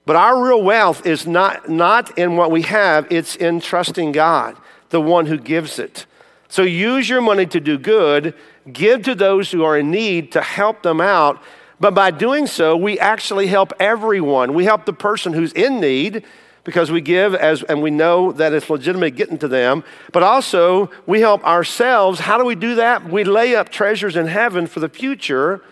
But 0.04 0.16
our 0.16 0.42
real 0.42 0.62
wealth 0.62 1.06
is 1.06 1.28
not, 1.28 1.68
not 1.68 2.18
in 2.18 2.37
what 2.37 2.50
we 2.50 2.62
have, 2.62 3.06
it's 3.11 3.37
in 3.37 3.61
trusting 3.61 4.11
God, 4.11 4.56
the 4.88 5.00
one 5.00 5.26
who 5.26 5.38
gives 5.38 5.78
it. 5.78 6.06
So 6.48 6.62
use 6.62 7.09
your 7.09 7.20
money 7.20 7.46
to 7.46 7.61
do 7.61 7.78
good, 7.78 8.35
give 8.72 9.04
to 9.04 9.14
those 9.14 9.52
who 9.52 9.62
are 9.62 9.78
in 9.78 9.92
need 9.92 10.33
to 10.33 10.40
help 10.40 10.83
them 10.83 11.00
out. 11.00 11.40
But 11.78 11.94
by 11.94 12.11
doing 12.11 12.48
so, 12.48 12.76
we 12.76 12.98
actually 12.98 13.46
help 13.46 13.72
everyone. 13.78 14.54
We 14.54 14.64
help 14.64 14.85
the 14.85 14.92
person 14.92 15.33
who's 15.33 15.52
in 15.52 15.80
need 15.80 16.24
because 16.64 16.90
we 16.90 17.01
give 17.01 17.35
as 17.35 17.62
and 17.64 17.83
we 17.83 17.90
know 17.90 18.33
that 18.33 18.53
it's 18.53 18.68
legitimate 18.68 19.16
getting 19.16 19.38
to 19.38 19.49
them. 19.49 19.85
But 20.12 20.23
also 20.23 20.90
we 21.07 21.20
help 21.20 21.44
ourselves. 21.44 22.20
How 22.20 22.38
do 22.38 22.44
we 22.44 22.55
do 22.55 22.77
that? 22.77 23.09
We 23.09 23.25
lay 23.25 23.55
up 23.55 23.70
treasures 23.70 24.16
in 24.16 24.27
heaven 24.27 24.66
for 24.66 24.81
the 24.81 24.88
future 24.88 25.62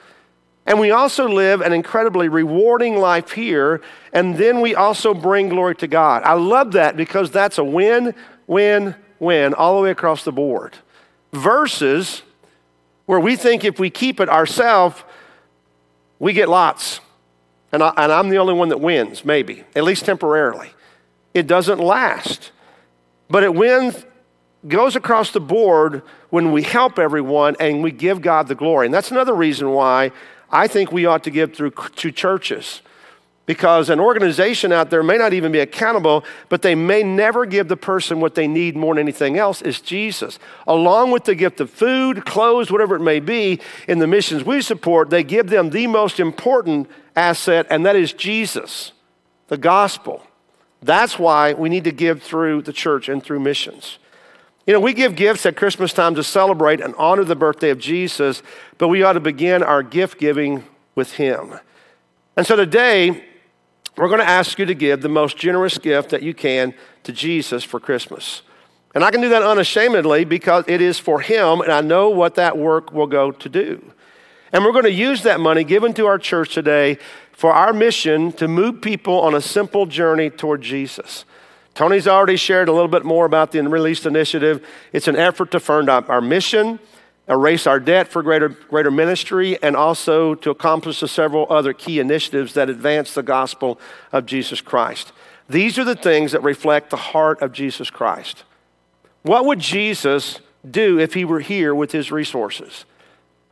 and 0.67 0.79
we 0.79 0.91
also 0.91 1.27
live 1.27 1.63
an 1.63 1.73
incredibly 1.73 2.29
rewarding 2.29 2.99
life 2.99 3.31
here 3.33 3.81
and 4.13 4.37
then 4.37 4.61
we 4.61 4.75
also 4.75 5.15
bring 5.15 5.49
glory 5.49 5.75
to 5.77 5.87
god. 5.87 6.23
I 6.25 6.35
love 6.35 6.73
that 6.73 6.97
because 6.97 7.31
that's 7.31 7.59
a 7.59 7.65
win 7.65 8.15
win 8.47 8.95
win 9.19 9.55
all 9.55 9.77
the 9.77 9.83
way 9.83 9.91
across 9.91 10.25
the 10.25 10.33
board. 10.33 10.77
Versus 11.33 12.23
where 13.07 13.21
we 13.21 13.37
think 13.37 13.65
if 13.65 13.79
we 13.79 13.91
keep 13.91 14.21
it 14.21 14.29
ourselves 14.29 15.03
we 16.19 16.33
get 16.33 16.49
lots. 16.49 17.01
And, 17.71 17.83
I, 17.83 17.93
and 17.99 18.11
i'm 18.11 18.31
the 18.31 18.39
only 18.39 18.55
one 18.55 18.71
that 18.71 18.81
wins 18.81 19.27
maybe 19.27 19.65
at 19.77 19.85
least 19.85 20.07
temporarily 20.07 20.71
it 21.35 21.47
doesn't 21.47 21.79
last. 21.79 22.53
But 23.29 23.45
it 23.45 23.55
wins, 23.55 24.05
goes 24.67 24.97
across 24.97 25.31
the 25.31 25.41
board 25.41 26.03
when 26.31 26.53
we 26.53 26.63
help 26.63 26.99
everyone 26.99 27.57
and 27.61 27.83
we 27.83 27.91
give 27.91 28.21
God 28.21 28.49
the 28.49 28.55
glory. 28.55 28.87
And 28.87 28.95
that's 28.95 29.11
another 29.11 29.35
reason 29.35 29.71
why 29.71 30.13
I 30.51 30.67
think 30.67 30.93
we 30.93 31.07
ought 31.07 31.25
to 31.25 31.31
give 31.31 31.55
through 31.55 31.71
to 31.71 32.11
churches. 32.11 32.83
Because 33.47 33.89
an 33.89 33.99
organization 33.99 34.73
out 34.73 34.91
there 34.91 35.03
may 35.03 35.17
not 35.17 35.33
even 35.33 35.53
be 35.53 35.61
accountable, 35.61 36.23
but 36.51 36.61
they 36.61 36.75
may 36.75 37.03
never 37.03 37.47
give 37.47 37.69
the 37.69 37.79
person 37.79 38.21
what 38.21 38.35
they 38.35 38.47
need 38.47 38.77
more 38.77 38.95
than 38.95 39.01
anything 39.01 39.39
else 39.39 39.63
is 39.63 39.81
Jesus. 39.81 40.39
Along 40.67 41.11
with 41.13 41.25
the 41.25 41.35
gift 41.35 41.59
of 41.61 41.71
food, 41.71 42.27
clothes, 42.27 42.71
whatever 42.71 42.95
it 42.95 43.01
may 43.01 43.21
be, 43.21 43.59
in 43.87 44.01
the 44.01 44.07
missions 44.07 44.45
we 44.45 44.61
support, 44.61 45.09
they 45.09 45.23
give 45.23 45.49
them 45.49 45.71
the 45.71 45.87
most 45.87 46.21
important 46.21 46.91
asset, 47.17 47.67
and 47.71 47.87
that 47.87 47.97
is 47.97 48.13
Jesus, 48.13 48.93
the 49.47 49.57
gospel. 49.57 50.23
That's 50.83 51.19
why 51.19 51.55
we 51.55 51.69
need 51.69 51.85
to 51.85 51.93
give 51.93 52.23
through 52.23 52.63
the 52.63 52.73
church 52.73 53.09
and 53.09 53.23
through 53.23 53.41
missions. 53.41 53.99
You 54.67 54.75
know, 54.75 54.81
we 54.81 54.93
give 54.93 55.17
gifts 55.17 55.47
at 55.47 55.57
Christmas 55.57 55.93
time 55.93 56.15
to 56.15 56.23
celebrate 56.23 56.81
and 56.81 56.95
honor 56.97 57.25
the 57.25 57.35
birthday 57.35 57.71
of 57.71 57.79
Jesus, 57.79 58.43
but 58.77 58.89
we 58.89 59.03
ought 59.03 59.15
to 59.15 59.21
begin 59.21 59.63
our 59.63 59.83
gift 59.83 60.19
giving 60.19 60.63
with 60.95 61.13
Him. 61.13 61.59
And 62.37 62.47
so 62.47 62.55
today, 62.55 63.25
we're 63.97 64.09
going 64.09 64.21
to 64.21 64.29
ask 64.29 64.59
you 64.59 64.67
to 64.67 64.75
give 64.75 65.01
the 65.01 65.09
most 65.09 65.37
generous 65.37 65.79
gift 65.79 66.11
that 66.11 66.23
you 66.23 66.35
can 66.35 66.75
to 67.03 67.13
Jesus 67.13 67.65
for 67.65 67.81
Christmas. 67.81 68.43
And 68.95 69.03
I 69.03 69.11
can 69.11 69.21
do 69.21 69.29
that 69.31 69.43
unashamedly 69.43 70.25
because 70.25 70.65
it 70.69 70.81
is 70.81 70.99
for 70.99 71.21
Him, 71.21 71.61
and 71.61 71.73
I 71.73 71.81
know 71.81 72.11
what 72.11 72.37
that 72.37 72.57
work 72.57 72.93
will 72.93 73.07
go 73.07 73.33
to 73.33 73.49
do. 73.49 73.93
And 74.53 74.65
we're 74.65 74.73
going 74.73 74.85
to 74.85 74.93
use 74.93 75.23
that 75.23 75.41
money 75.41 75.65
given 75.65 75.93
to 75.95 76.07
our 76.07 76.19
church 76.19 76.55
today 76.55 76.99
for 77.33 77.53
our 77.53 77.73
mission 77.73 78.33
to 78.33 78.49
move 78.49 78.81
people 78.81 79.21
on 79.21 79.35
a 79.35 79.41
simple 79.41 79.87
journey 79.87 80.31
toward 80.31 80.63
Jesus. 80.63 81.25
Tony's 81.75 82.09
already 82.09 82.37
shared 82.37 82.69
a 82.69 82.73
little 82.73 82.89
bit 82.89 83.05
more 83.05 83.25
about 83.25 83.53
the 83.53 83.63
Released 83.63 84.07
Initiative. 84.07 84.67
It's 84.93 85.07
an 85.07 85.15
effort 85.17 85.53
to 85.53 85.61
fund 85.61 85.89
our 85.89 86.21
mission, 86.21 86.81
erase 87.29 87.67
our 87.67 87.79
debt 87.79 88.09
for 88.09 88.23
greater, 88.23 88.49
greater 88.49 88.91
ministry, 88.91 89.63
and 89.63 89.77
also 89.77 90.35
to 90.35 90.51
accomplish 90.51 90.99
the 90.99 91.07
several 91.07 91.47
other 91.51 91.73
key 91.73 92.01
initiatives 92.01 92.55
that 92.55 92.69
advance 92.69 93.15
the 93.15 93.23
gospel 93.23 93.79
of 94.11 94.27
Jesus 94.27 94.61
Christ. 94.61 95.13
These 95.49 95.79
are 95.79 95.85
the 95.85 95.95
things 95.95 96.33
that 96.33 96.43
reflect 96.43 96.91
the 96.91 96.97
heart 96.97 97.41
of 97.43 97.53
Jesus 97.53 97.91
Christ. 97.91 98.43
What 99.23 99.45
would 99.45 99.61
Jesus 99.61 100.41
do 100.69 100.99
if 100.99 101.15
he 101.15 101.25
were 101.25 101.41
here 101.41 101.75
with 101.75 101.93
his 101.93 102.11
resources? 102.11 102.85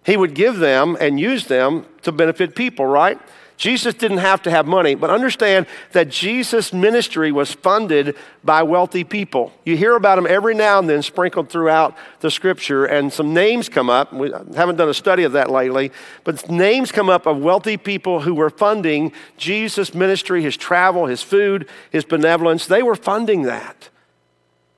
He 0.06 0.16
would 0.16 0.34
give 0.34 0.58
them 0.58 0.96
and 1.00 1.18
use 1.18 1.46
them 1.46 1.84
to 2.02 2.12
benefit 2.12 2.54
people, 2.54 2.86
right? 2.86 3.18
Jesus 3.56 3.92
didn't 3.94 4.18
have 4.18 4.40
to 4.42 4.52
have 4.52 4.64
money, 4.64 4.94
but 4.94 5.10
understand 5.10 5.66
that 5.92 6.10
Jesus' 6.10 6.72
ministry 6.72 7.32
was 7.32 7.52
funded 7.52 8.14
by 8.44 8.62
wealthy 8.62 9.02
people. 9.02 9.52
You 9.64 9.76
hear 9.76 9.96
about 9.96 10.14
them 10.14 10.26
every 10.28 10.54
now 10.54 10.78
and 10.78 10.88
then 10.88 11.02
sprinkled 11.02 11.48
throughout 11.48 11.96
the 12.20 12.30
scripture, 12.30 12.84
and 12.84 13.12
some 13.12 13.34
names 13.34 13.68
come 13.68 13.90
up. 13.90 14.12
We 14.12 14.30
haven't 14.54 14.76
done 14.76 14.90
a 14.90 14.94
study 14.94 15.24
of 15.24 15.32
that 15.32 15.50
lately, 15.50 15.90
but 16.22 16.48
names 16.48 16.92
come 16.92 17.08
up 17.08 17.26
of 17.26 17.38
wealthy 17.38 17.76
people 17.76 18.20
who 18.20 18.34
were 18.34 18.50
funding 18.50 19.10
Jesus' 19.38 19.92
ministry, 19.92 20.40
his 20.40 20.56
travel, 20.56 21.06
his 21.06 21.22
food, 21.22 21.66
his 21.90 22.04
benevolence. 22.04 22.66
They 22.66 22.82
were 22.82 22.94
funding 22.94 23.42
that. 23.42 23.88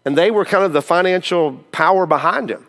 And 0.06 0.16
they 0.16 0.30
were 0.30 0.46
kind 0.46 0.64
of 0.64 0.72
the 0.72 0.80
financial 0.80 1.52
power 1.70 2.06
behind 2.06 2.50
him. 2.50 2.64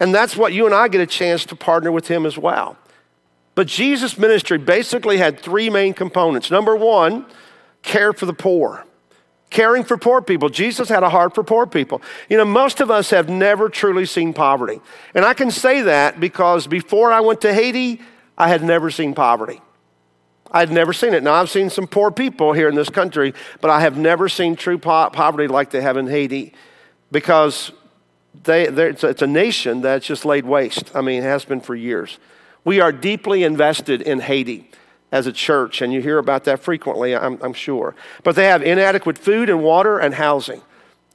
And 0.00 0.14
that's 0.14 0.36
what 0.36 0.52
you 0.52 0.66
and 0.66 0.74
I 0.74 0.88
get 0.88 1.00
a 1.00 1.06
chance 1.06 1.44
to 1.46 1.56
partner 1.56 1.92
with 1.92 2.08
him 2.08 2.26
as 2.26 2.36
well. 2.36 2.76
But 3.54 3.68
Jesus' 3.68 4.18
ministry 4.18 4.58
basically 4.58 5.18
had 5.18 5.38
three 5.38 5.70
main 5.70 5.94
components. 5.94 6.50
Number 6.50 6.74
one, 6.74 7.26
care 7.82 8.12
for 8.12 8.26
the 8.26 8.32
poor. 8.32 8.84
Caring 9.50 9.84
for 9.84 9.96
poor 9.96 10.20
people. 10.20 10.48
Jesus 10.48 10.88
had 10.88 11.04
a 11.04 11.10
heart 11.10 11.34
for 11.34 11.44
poor 11.44 11.64
people. 11.66 12.02
You 12.28 12.36
know, 12.36 12.44
most 12.44 12.80
of 12.80 12.90
us 12.90 13.10
have 13.10 13.28
never 13.28 13.68
truly 13.68 14.04
seen 14.06 14.32
poverty. 14.32 14.80
And 15.14 15.24
I 15.24 15.32
can 15.32 15.52
say 15.52 15.82
that 15.82 16.18
because 16.18 16.66
before 16.66 17.12
I 17.12 17.20
went 17.20 17.40
to 17.42 17.54
Haiti, 17.54 18.00
I 18.36 18.48
had 18.48 18.64
never 18.64 18.90
seen 18.90 19.14
poverty. 19.14 19.60
I'd 20.50 20.72
never 20.72 20.92
seen 20.92 21.14
it. 21.14 21.22
Now, 21.22 21.34
I've 21.34 21.50
seen 21.50 21.70
some 21.70 21.86
poor 21.86 22.10
people 22.10 22.52
here 22.52 22.68
in 22.68 22.74
this 22.74 22.88
country, 22.88 23.34
but 23.60 23.70
I 23.70 23.80
have 23.80 23.96
never 23.96 24.28
seen 24.28 24.56
true 24.56 24.78
po- 24.78 25.10
poverty 25.10 25.46
like 25.46 25.70
they 25.70 25.82
have 25.82 25.96
in 25.96 26.08
Haiti 26.08 26.52
because 27.12 27.70
they, 28.42 28.66
it's, 28.66 29.04
a, 29.04 29.08
it's 29.08 29.22
a 29.22 29.26
nation 29.26 29.80
that's 29.80 30.06
just 30.06 30.24
laid 30.24 30.44
waste. 30.44 30.94
I 30.94 31.00
mean, 31.00 31.22
it 31.22 31.26
has 31.26 31.44
been 31.44 31.60
for 31.60 31.74
years. 31.74 32.18
We 32.64 32.80
are 32.80 32.92
deeply 32.92 33.44
invested 33.44 34.02
in 34.02 34.20
Haiti 34.20 34.70
as 35.12 35.26
a 35.26 35.32
church, 35.32 35.80
and 35.80 35.92
you 35.92 36.00
hear 36.02 36.18
about 36.18 36.44
that 36.44 36.60
frequently, 36.60 37.14
I'm, 37.14 37.38
I'm, 37.40 37.52
sure. 37.52 37.94
But 38.24 38.34
they 38.34 38.46
have 38.46 38.62
inadequate 38.62 39.16
food 39.16 39.48
and 39.48 39.62
water 39.62 39.98
and 39.98 40.14
housing. 40.14 40.60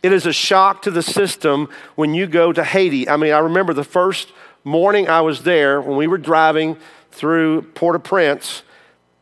It 0.01 0.13
is 0.13 0.25
a 0.25 0.31
shock 0.31 0.83
to 0.83 0.91
the 0.91 1.01
system 1.01 1.67
when 1.95 2.13
you 2.13 2.25
go 2.25 2.53
to 2.53 2.63
Haiti. 2.63 3.09
I 3.09 3.17
mean, 3.17 3.33
I 3.33 3.39
remember 3.39 3.73
the 3.73 3.83
first 3.83 4.31
morning 4.63 5.09
I 5.09 5.21
was 5.21 5.43
there 5.43 5.81
when 5.81 5.97
we 5.97 6.07
were 6.07 6.17
driving 6.17 6.77
through 7.11 7.63
Port 7.73 7.95
au 7.95 7.99
Prince, 7.99 8.63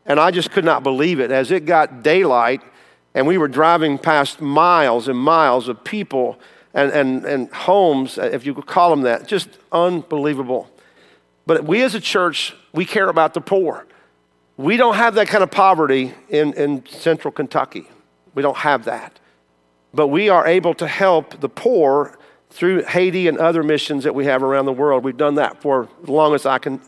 and 0.06 0.20
I 0.20 0.30
just 0.30 0.52
could 0.52 0.64
not 0.64 0.84
believe 0.84 1.18
it. 1.18 1.32
As 1.32 1.50
it 1.50 1.66
got 1.66 2.02
daylight, 2.02 2.62
and 3.14 3.26
we 3.26 3.38
were 3.38 3.48
driving 3.48 3.98
past 3.98 4.40
miles 4.40 5.08
and 5.08 5.18
miles 5.18 5.66
of 5.66 5.82
people 5.82 6.38
and, 6.78 6.92
and, 6.92 7.24
and 7.24 7.52
homes, 7.52 8.18
uh, 8.18 8.30
if 8.32 8.46
you 8.46 8.54
could 8.54 8.66
call 8.66 8.90
them 8.90 9.02
that. 9.02 9.26
Just 9.26 9.48
unbelievable. 9.72 10.70
But 11.44 11.64
we 11.64 11.82
as 11.82 11.94
a 11.96 12.00
church, 12.00 12.54
we 12.72 12.84
care 12.84 13.08
about 13.08 13.34
the 13.34 13.40
poor. 13.40 13.84
We 14.56 14.76
don't 14.76 14.94
have 14.94 15.14
that 15.14 15.26
kind 15.26 15.42
of 15.42 15.50
poverty 15.50 16.14
in, 16.28 16.52
in 16.54 16.86
central 16.86 17.32
Kentucky. 17.32 17.88
We 18.34 18.42
don't 18.42 18.58
have 18.58 18.84
that. 18.84 19.18
But 19.92 20.08
we 20.08 20.28
are 20.28 20.46
able 20.46 20.74
to 20.74 20.86
help 20.86 21.40
the 21.40 21.48
poor 21.48 22.16
through 22.50 22.84
Haiti 22.84 23.26
and 23.26 23.38
other 23.38 23.62
missions 23.62 24.04
that 24.04 24.14
we 24.14 24.26
have 24.26 24.42
around 24.44 24.66
the 24.66 24.72
world. 24.72 25.02
We've 25.02 25.16
done 25.16 25.34
that 25.34 25.60
for 25.60 25.88
as 26.02 26.08
long 26.08 26.34
as 26.34 26.46
I 26.46 26.58
can, 26.58 26.80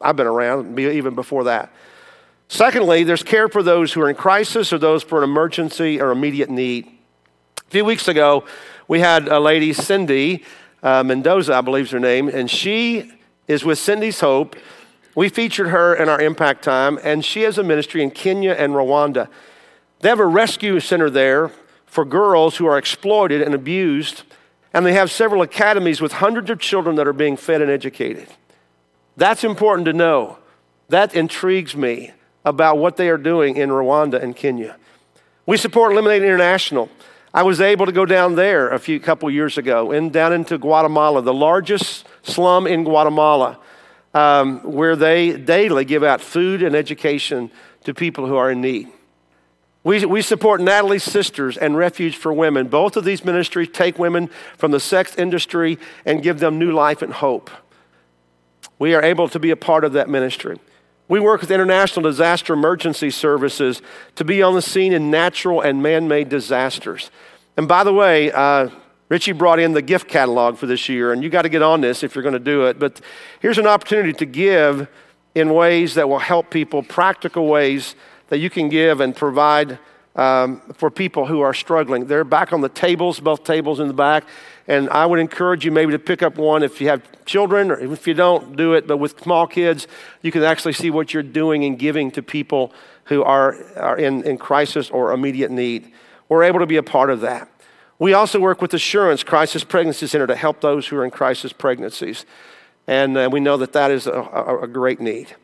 I've 0.00 0.16
been 0.16 0.26
around, 0.26 0.78
even 0.78 1.14
before 1.14 1.44
that. 1.44 1.72
Secondly, 2.48 3.04
there's 3.04 3.22
care 3.22 3.48
for 3.48 3.62
those 3.62 3.92
who 3.92 4.00
are 4.02 4.10
in 4.10 4.16
crisis 4.16 4.72
or 4.72 4.78
those 4.78 5.02
for 5.02 5.18
an 5.18 5.24
emergency 5.24 6.00
or 6.00 6.10
immediate 6.10 6.50
need. 6.50 6.86
A 7.66 7.70
few 7.70 7.84
weeks 7.84 8.06
ago, 8.06 8.44
we 8.88 9.00
had 9.00 9.28
a 9.28 9.40
lady, 9.40 9.72
Cindy 9.72 10.44
uh, 10.82 11.02
Mendoza, 11.02 11.54
I 11.54 11.60
believe 11.60 11.86
is 11.86 11.90
her 11.90 12.00
name, 12.00 12.28
and 12.28 12.50
she 12.50 13.10
is 13.48 13.64
with 13.64 13.78
Cindy's 13.78 14.20
Hope. 14.20 14.56
We 15.14 15.28
featured 15.28 15.68
her 15.68 15.94
in 15.94 16.08
our 16.08 16.20
impact 16.20 16.62
time, 16.62 16.98
and 17.02 17.24
she 17.24 17.42
has 17.42 17.58
a 17.58 17.62
ministry 17.62 18.02
in 18.02 18.10
Kenya 18.10 18.52
and 18.52 18.72
Rwanda. 18.74 19.28
They 20.00 20.08
have 20.08 20.20
a 20.20 20.26
rescue 20.26 20.78
center 20.80 21.10
there 21.10 21.50
for 21.86 22.04
girls 22.04 22.56
who 22.56 22.66
are 22.66 22.78
exploited 22.78 23.42
and 23.42 23.54
abused, 23.54 24.22
and 24.74 24.84
they 24.84 24.92
have 24.92 25.10
several 25.10 25.42
academies 25.42 26.00
with 26.00 26.12
hundreds 26.12 26.50
of 26.50 26.60
children 26.60 26.96
that 26.96 27.08
are 27.08 27.12
being 27.14 27.36
fed 27.36 27.62
and 27.62 27.70
educated. 27.70 28.28
That's 29.16 29.42
important 29.42 29.86
to 29.86 29.92
know. 29.92 30.38
That 30.88 31.14
intrigues 31.14 31.74
me 31.74 32.12
about 32.44 32.78
what 32.78 32.96
they 32.96 33.08
are 33.08 33.18
doing 33.18 33.56
in 33.56 33.70
Rwanda 33.70 34.22
and 34.22 34.36
Kenya. 34.36 34.76
We 35.46 35.56
support 35.56 35.94
Lemonade 35.94 36.22
International. 36.22 36.88
I 37.36 37.42
was 37.42 37.60
able 37.60 37.84
to 37.84 37.92
go 37.92 38.06
down 38.06 38.34
there 38.34 38.70
a 38.70 38.78
few 38.78 38.98
couple 38.98 39.30
years 39.30 39.58
ago 39.58 39.92
and 39.92 40.10
down 40.10 40.32
into 40.32 40.56
Guatemala, 40.56 41.20
the 41.20 41.34
largest 41.34 42.06
slum 42.22 42.66
in 42.66 42.82
Guatemala, 42.82 43.58
um, 44.14 44.60
where 44.60 44.96
they 44.96 45.36
daily 45.36 45.84
give 45.84 46.02
out 46.02 46.22
food 46.22 46.62
and 46.62 46.74
education 46.74 47.50
to 47.84 47.92
people 47.92 48.26
who 48.26 48.36
are 48.36 48.50
in 48.50 48.62
need. 48.62 48.88
We, 49.84 50.06
we 50.06 50.22
support 50.22 50.62
Natalie's 50.62 51.04
Sisters 51.04 51.58
and 51.58 51.76
Refuge 51.76 52.16
for 52.16 52.32
Women. 52.32 52.68
Both 52.68 52.96
of 52.96 53.04
these 53.04 53.22
ministries 53.22 53.68
take 53.70 53.98
women 53.98 54.30
from 54.56 54.70
the 54.70 54.80
sex 54.80 55.14
industry 55.16 55.78
and 56.06 56.22
give 56.22 56.38
them 56.38 56.58
new 56.58 56.72
life 56.72 57.02
and 57.02 57.12
hope. 57.12 57.50
We 58.78 58.94
are 58.94 59.02
able 59.02 59.28
to 59.28 59.38
be 59.38 59.50
a 59.50 59.56
part 59.56 59.84
of 59.84 59.92
that 59.92 60.08
ministry. 60.08 60.58
We 61.08 61.20
work 61.20 61.40
with 61.40 61.52
International 61.52 62.02
Disaster 62.02 62.52
Emergency 62.52 63.10
Services 63.10 63.80
to 64.16 64.24
be 64.24 64.42
on 64.42 64.54
the 64.54 64.62
scene 64.62 64.92
in 64.92 65.10
natural 65.10 65.60
and 65.60 65.80
man 65.80 66.08
made 66.08 66.28
disasters. 66.28 67.10
And 67.56 67.68
by 67.68 67.84
the 67.84 67.92
way, 67.92 68.32
uh, 68.32 68.70
Richie 69.08 69.32
brought 69.32 69.60
in 69.60 69.72
the 69.72 69.82
gift 69.82 70.08
catalog 70.08 70.56
for 70.56 70.66
this 70.66 70.88
year, 70.88 71.12
and 71.12 71.22
you 71.22 71.30
got 71.30 71.42
to 71.42 71.48
get 71.48 71.62
on 71.62 71.80
this 71.80 72.02
if 72.02 72.16
you're 72.16 72.24
going 72.24 72.32
to 72.32 72.40
do 72.40 72.66
it. 72.66 72.80
But 72.80 73.00
here's 73.40 73.58
an 73.58 73.68
opportunity 73.68 74.12
to 74.14 74.26
give 74.26 74.88
in 75.36 75.54
ways 75.54 75.94
that 75.94 76.08
will 76.08 76.18
help 76.18 76.50
people, 76.50 76.82
practical 76.82 77.46
ways 77.46 77.94
that 78.28 78.38
you 78.38 78.50
can 78.50 78.68
give 78.68 79.00
and 79.00 79.14
provide 79.14 79.78
um, 80.16 80.60
for 80.74 80.90
people 80.90 81.26
who 81.26 81.40
are 81.40 81.54
struggling. 81.54 82.06
They're 82.06 82.24
back 82.24 82.52
on 82.52 82.62
the 82.62 82.68
tables, 82.68 83.20
both 83.20 83.44
tables 83.44 83.78
in 83.78 83.86
the 83.86 83.94
back. 83.94 84.24
And 84.68 84.90
I 84.90 85.06
would 85.06 85.20
encourage 85.20 85.64
you 85.64 85.70
maybe 85.70 85.92
to 85.92 85.98
pick 85.98 86.22
up 86.22 86.36
one 86.36 86.62
if 86.62 86.80
you 86.80 86.88
have 86.88 87.02
children, 87.24 87.70
or 87.70 87.78
if 87.78 88.06
you 88.06 88.14
don't, 88.14 88.56
do 88.56 88.74
it. 88.74 88.86
But 88.86 88.96
with 88.96 89.20
small 89.20 89.46
kids, 89.46 89.86
you 90.22 90.32
can 90.32 90.42
actually 90.42 90.72
see 90.72 90.90
what 90.90 91.14
you're 91.14 91.22
doing 91.22 91.64
and 91.64 91.78
giving 91.78 92.10
to 92.12 92.22
people 92.22 92.72
who 93.04 93.22
are, 93.22 93.56
are 93.76 93.96
in, 93.96 94.24
in 94.24 94.38
crisis 94.38 94.90
or 94.90 95.12
immediate 95.12 95.50
need. 95.50 95.92
We're 96.28 96.42
able 96.42 96.58
to 96.60 96.66
be 96.66 96.76
a 96.76 96.82
part 96.82 97.10
of 97.10 97.20
that. 97.20 97.48
We 97.98 98.12
also 98.12 98.40
work 98.40 98.60
with 98.60 98.74
Assurance 98.74 99.22
Crisis 99.22 99.64
Pregnancy 99.64 100.06
Center 100.06 100.26
to 100.26 100.36
help 100.36 100.60
those 100.60 100.88
who 100.88 100.96
are 100.96 101.04
in 101.04 101.10
crisis 101.10 101.52
pregnancies. 101.52 102.26
And 102.86 103.16
uh, 103.16 103.28
we 103.32 103.40
know 103.40 103.56
that 103.56 103.72
that 103.72 103.90
is 103.90 104.06
a, 104.06 104.12
a, 104.12 104.62
a 104.62 104.66
great 104.66 105.00
need. 105.00 105.34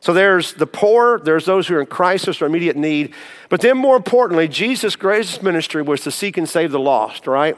So 0.00 0.12
there's 0.12 0.52
the 0.52 0.66
poor, 0.66 1.18
there's 1.18 1.46
those 1.46 1.66
who 1.66 1.76
are 1.76 1.80
in 1.80 1.86
crisis 1.86 2.42
or 2.42 2.46
immediate 2.46 2.76
need. 2.76 3.14
But 3.48 3.62
then, 3.62 3.78
more 3.78 3.96
importantly, 3.96 4.48
Jesus' 4.48 4.96
greatest 4.96 5.42
ministry 5.42 5.80
was 5.80 6.02
to 6.02 6.10
seek 6.10 6.36
and 6.36 6.46
save 6.46 6.72
the 6.72 6.78
lost, 6.78 7.26
right? 7.26 7.56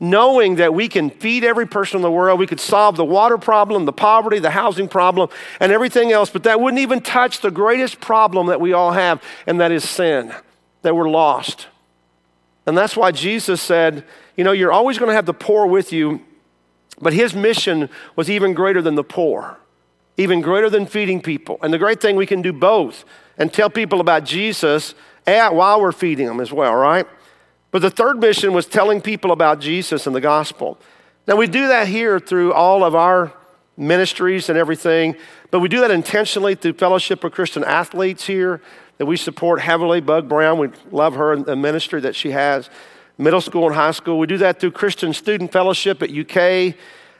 Knowing 0.00 0.56
that 0.56 0.72
we 0.72 0.88
can 0.88 1.10
feed 1.10 1.44
every 1.44 1.66
person 1.66 1.96
in 1.96 2.02
the 2.02 2.10
world, 2.10 2.40
we 2.40 2.46
could 2.46 2.58
solve 2.58 2.96
the 2.96 3.04
water 3.04 3.36
problem, 3.36 3.84
the 3.84 3.92
poverty, 3.92 4.38
the 4.38 4.50
housing 4.50 4.88
problem, 4.88 5.28
and 5.60 5.70
everything 5.70 6.10
else, 6.10 6.30
but 6.30 6.42
that 6.42 6.58
wouldn't 6.58 6.80
even 6.80 7.00
touch 7.00 7.40
the 7.40 7.50
greatest 7.50 8.00
problem 8.00 8.46
that 8.46 8.60
we 8.60 8.72
all 8.72 8.92
have, 8.92 9.22
and 9.46 9.60
that 9.60 9.70
is 9.70 9.86
sin, 9.86 10.34
that 10.82 10.96
we're 10.96 11.10
lost. 11.10 11.68
And 12.64 12.76
that's 12.76 12.96
why 12.96 13.10
Jesus 13.10 13.60
said, 13.60 14.04
You 14.36 14.44
know, 14.44 14.52
you're 14.52 14.72
always 14.72 14.98
going 14.98 15.10
to 15.10 15.14
have 15.14 15.26
the 15.26 15.34
poor 15.34 15.66
with 15.66 15.92
you, 15.92 16.22
but 17.00 17.12
his 17.12 17.34
mission 17.34 17.90
was 18.16 18.30
even 18.30 18.54
greater 18.54 18.80
than 18.80 18.94
the 18.94 19.04
poor 19.04 19.58
even 20.20 20.42
greater 20.42 20.68
than 20.68 20.84
feeding 20.84 21.22
people. 21.22 21.58
And 21.62 21.72
the 21.72 21.78
great 21.78 22.00
thing, 22.00 22.14
we 22.14 22.26
can 22.26 22.42
do 22.42 22.52
both 22.52 23.06
and 23.38 23.50
tell 23.50 23.70
people 23.70 24.00
about 24.00 24.24
Jesus 24.24 24.94
at, 25.26 25.54
while 25.54 25.80
we're 25.80 25.92
feeding 25.92 26.26
them 26.26 26.40
as 26.40 26.52
well, 26.52 26.74
right? 26.74 27.06
But 27.70 27.82
the 27.82 27.90
third 27.90 28.18
mission 28.18 28.52
was 28.52 28.66
telling 28.66 29.00
people 29.00 29.30
about 29.32 29.60
Jesus 29.60 30.06
and 30.06 30.14
the 30.14 30.20
gospel. 30.20 30.78
Now, 31.26 31.36
we 31.36 31.46
do 31.46 31.68
that 31.68 31.86
here 31.86 32.18
through 32.18 32.52
all 32.52 32.82
of 32.82 32.94
our 32.94 33.32
ministries 33.76 34.48
and 34.48 34.58
everything, 34.58 35.16
but 35.50 35.60
we 35.60 35.68
do 35.68 35.80
that 35.80 35.90
intentionally 35.90 36.54
through 36.54 36.74
Fellowship 36.74 37.22
of 37.24 37.32
Christian 37.32 37.64
Athletes 37.64 38.26
here 38.26 38.60
that 38.98 39.06
we 39.06 39.16
support 39.16 39.60
heavily. 39.60 40.00
Bug 40.00 40.28
Brown, 40.28 40.58
we 40.58 40.68
love 40.90 41.14
her 41.14 41.32
and 41.32 41.46
the 41.46 41.56
ministry 41.56 42.00
that 42.00 42.14
she 42.14 42.32
has. 42.32 42.68
Middle 43.16 43.40
school 43.40 43.66
and 43.66 43.74
high 43.74 43.92
school. 43.92 44.18
We 44.18 44.26
do 44.26 44.38
that 44.38 44.60
through 44.60 44.72
Christian 44.72 45.12
Student 45.12 45.52
Fellowship 45.52 46.02
at 46.02 46.10
UK, 46.10 46.74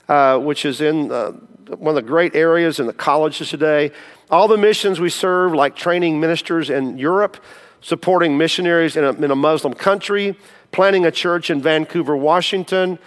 uh, 0.08 0.38
which 0.38 0.64
is 0.64 0.80
in 0.80 1.12
uh, 1.12 1.32
one 1.76 1.90
of 1.90 1.94
the 1.94 2.06
great 2.06 2.34
areas 2.34 2.80
in 2.80 2.86
the 2.86 2.92
colleges 2.92 3.50
today. 3.50 3.92
All 4.30 4.48
the 4.48 4.58
missions 4.58 4.98
we 4.98 5.10
serve, 5.10 5.54
like 5.54 5.76
training 5.76 6.20
ministers 6.20 6.68
in 6.70 6.98
Europe, 6.98 7.36
supporting 7.80 8.36
missionaries 8.36 8.96
in 8.96 9.04
a, 9.04 9.12
in 9.12 9.30
a 9.30 9.36
Muslim 9.36 9.74
country, 9.74 10.36
planting 10.72 11.06
a 11.06 11.10
church 11.10 11.50
in 11.50 11.60
Vancouver, 11.62 12.16
Washington, 12.16 12.98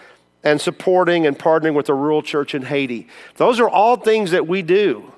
and 0.43 0.59
supporting 0.59 1.25
and 1.25 1.37
partnering 1.37 1.73
with 1.73 1.89
a 1.89 1.93
rural 1.93 2.21
church 2.21 2.53
in 2.53 2.63
Haiti. 2.63 3.07
Those 3.37 3.59
are 3.59 3.69
all 3.69 3.95
things 3.95 4.31
that 4.31 4.47
we 4.47 4.61
do. 4.61 5.11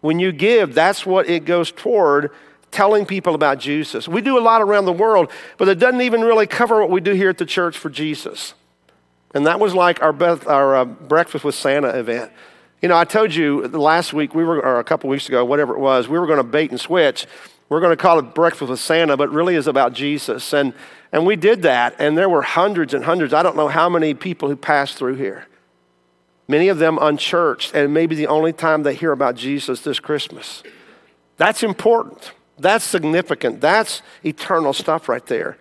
When 0.00 0.18
you 0.18 0.32
give, 0.32 0.74
that's 0.74 1.06
what 1.06 1.28
it 1.28 1.44
goes 1.44 1.70
toward 1.70 2.30
telling 2.70 3.06
people 3.06 3.34
about 3.34 3.58
Jesus. 3.58 4.08
We 4.08 4.20
do 4.20 4.38
a 4.38 4.40
lot 4.40 4.60
around 4.60 4.84
the 4.84 4.92
world, 4.92 5.30
but 5.56 5.68
it 5.68 5.78
doesn't 5.78 6.00
even 6.00 6.20
really 6.22 6.46
cover 6.46 6.80
what 6.80 6.90
we 6.90 7.00
do 7.00 7.12
here 7.12 7.30
at 7.30 7.38
the 7.38 7.46
church 7.46 7.78
for 7.78 7.88
Jesus. 7.88 8.54
And 9.34 9.46
that 9.46 9.60
was 9.60 9.74
like 9.74 10.02
our, 10.02 10.14
our 10.48 10.76
uh, 10.76 10.84
Breakfast 10.84 11.44
with 11.44 11.54
Santa 11.54 11.88
event. 11.88 12.30
You 12.82 12.88
know, 12.88 12.96
I 12.96 13.04
told 13.04 13.34
you 13.34 13.66
last 13.68 14.12
week, 14.12 14.34
we 14.34 14.44
were, 14.44 14.60
or 14.62 14.78
a 14.78 14.84
couple 14.84 15.08
weeks 15.08 15.28
ago, 15.28 15.44
whatever 15.44 15.74
it 15.74 15.80
was, 15.80 16.08
we 16.08 16.18
were 16.18 16.26
going 16.26 16.38
to 16.38 16.44
bait 16.44 16.70
and 16.70 16.80
switch. 16.80 17.26
We're 17.68 17.80
going 17.80 17.96
to 17.96 18.00
call 18.00 18.18
it 18.18 18.34
Breakfast 18.34 18.70
with 18.70 18.80
Santa, 18.80 19.16
but 19.16 19.30
really 19.30 19.56
is 19.56 19.66
about 19.66 19.92
Jesus. 19.92 20.52
And, 20.52 20.72
and 21.12 21.26
we 21.26 21.34
did 21.36 21.62
that, 21.62 21.96
and 21.98 22.16
there 22.16 22.28
were 22.28 22.42
hundreds 22.42 22.94
and 22.94 23.04
hundreds. 23.04 23.34
I 23.34 23.42
don't 23.42 23.56
know 23.56 23.68
how 23.68 23.88
many 23.88 24.14
people 24.14 24.48
who 24.48 24.56
passed 24.56 24.96
through 24.96 25.16
here. 25.16 25.46
Many 26.48 26.68
of 26.68 26.78
them 26.78 26.98
unchurched, 27.00 27.74
and 27.74 27.92
maybe 27.92 28.14
the 28.14 28.28
only 28.28 28.52
time 28.52 28.84
they 28.84 28.94
hear 28.94 29.10
about 29.10 29.34
Jesus 29.34 29.80
this 29.80 29.98
Christmas. 29.98 30.62
That's 31.38 31.64
important. 31.64 32.32
That's 32.58 32.84
significant. 32.84 33.60
That's 33.60 34.00
eternal 34.24 34.72
stuff 34.72 35.08
right 35.08 35.26
there. 35.26 35.58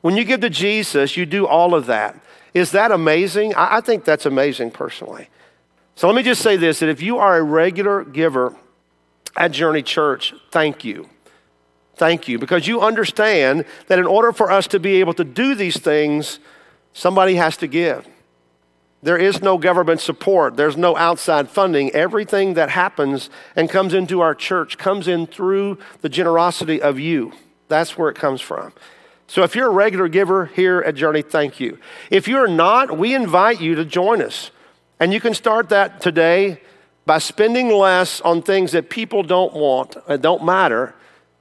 When 0.00 0.16
you 0.16 0.24
give 0.24 0.40
to 0.40 0.50
Jesus, 0.50 1.16
you 1.16 1.26
do 1.26 1.46
all 1.46 1.74
of 1.74 1.86
that. 1.86 2.18
Is 2.54 2.70
that 2.70 2.92
amazing? 2.92 3.54
I, 3.54 3.78
I 3.78 3.80
think 3.80 4.04
that's 4.04 4.26
amazing 4.26 4.70
personally. 4.70 5.28
So 5.96 6.06
let 6.06 6.14
me 6.14 6.22
just 6.22 6.40
say 6.40 6.56
this 6.56 6.78
that 6.78 6.88
if 6.88 7.02
you 7.02 7.18
are 7.18 7.36
a 7.36 7.42
regular 7.42 8.04
giver 8.04 8.54
at 9.36 9.50
Journey 9.50 9.82
Church, 9.82 10.32
thank 10.50 10.84
you. 10.84 11.08
Thank 11.98 12.28
you. 12.28 12.38
Because 12.38 12.66
you 12.66 12.80
understand 12.80 13.64
that 13.88 13.98
in 13.98 14.06
order 14.06 14.32
for 14.32 14.50
us 14.50 14.68
to 14.68 14.78
be 14.78 15.00
able 15.00 15.14
to 15.14 15.24
do 15.24 15.54
these 15.54 15.78
things, 15.78 16.38
somebody 16.92 17.34
has 17.34 17.56
to 17.58 17.66
give. 17.66 18.06
There 19.02 19.18
is 19.18 19.42
no 19.42 19.58
government 19.58 20.00
support. 20.00 20.56
There's 20.56 20.76
no 20.76 20.96
outside 20.96 21.48
funding. 21.48 21.90
Everything 21.90 22.54
that 22.54 22.70
happens 22.70 23.30
and 23.54 23.68
comes 23.68 23.94
into 23.94 24.20
our 24.20 24.34
church 24.34 24.78
comes 24.78 25.06
in 25.06 25.26
through 25.26 25.78
the 26.00 26.08
generosity 26.08 26.80
of 26.80 26.98
you. 26.98 27.32
That's 27.68 27.98
where 27.98 28.08
it 28.08 28.16
comes 28.16 28.40
from. 28.40 28.72
So 29.26 29.42
if 29.42 29.54
you're 29.54 29.68
a 29.68 29.72
regular 29.72 30.08
giver 30.08 30.46
here 30.46 30.80
at 30.80 30.94
Journey, 30.94 31.22
thank 31.22 31.60
you. 31.60 31.78
If 32.10 32.26
you're 32.26 32.48
not, 32.48 32.96
we 32.96 33.14
invite 33.14 33.60
you 33.60 33.74
to 33.74 33.84
join 33.84 34.22
us. 34.22 34.50
And 34.98 35.12
you 35.12 35.20
can 35.20 35.34
start 35.34 35.68
that 35.68 36.00
today 36.00 36.60
by 37.06 37.18
spending 37.18 37.70
less 37.70 38.20
on 38.22 38.42
things 38.42 38.72
that 38.72 38.90
people 38.90 39.22
don't 39.22 39.52
want, 39.52 39.96
that 40.06 40.22
don't 40.22 40.44
matter, 40.44 40.94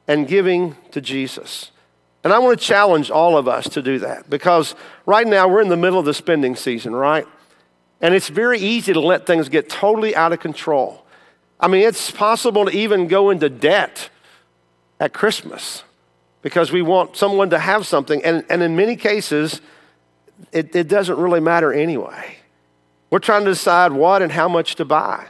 and 0.08 0.28
giving 0.28 0.76
to 0.92 1.02
Jesus. 1.02 1.72
And 2.24 2.34
I 2.34 2.40
want 2.40 2.60
to 2.60 2.66
challenge 2.66 3.12
all 3.12 3.38
of 3.38 3.48
us 3.48 3.70
to 3.70 3.82
do 3.82 4.00
that 4.00 4.30
because 4.30 4.76
right 5.06 5.26
now 5.26 5.48
we're 5.48 5.62
in 5.62 5.70
the 5.70 5.78
middle 5.78 6.00
of 6.00 6.06
the 6.06 6.14
spending 6.14 6.56
season, 6.56 6.96
right? 6.96 7.26
And 8.02 8.14
it's 8.14 8.30
very 8.30 8.60
easy 8.60 8.94
to 8.94 9.00
let 9.00 9.26
things 9.26 9.50
get 9.50 9.70
totally 9.70 10.16
out 10.16 10.34
of 10.34 10.40
control. 10.40 11.06
I 11.60 11.68
mean, 11.68 11.88
it's 11.88 12.12
possible 12.12 12.66
to 12.66 12.72
even 12.72 13.08
go 13.08 13.30
into 13.30 13.50
debt 13.50 14.10
at 15.00 15.14
Christmas 15.14 15.84
because 16.42 16.72
we 16.72 16.82
want 16.82 17.16
someone 17.16 17.50
to 17.50 17.60
have 17.60 17.88
something. 17.88 18.24
And, 18.24 18.46
and 18.50 18.62
in 18.62 18.76
many 18.76 18.96
cases, 18.96 19.62
it, 20.52 20.76
it 20.76 20.88
doesn't 20.88 21.18
really 21.18 21.40
matter 21.40 21.74
anyway. 21.74 22.38
We're 23.10 23.20
trying 23.20 23.46
to 23.46 23.52
decide 23.52 23.92
what 23.92 24.22
and 24.22 24.32
how 24.32 24.48
much 24.48 24.76
to 24.76 24.86
buy. 24.86 25.28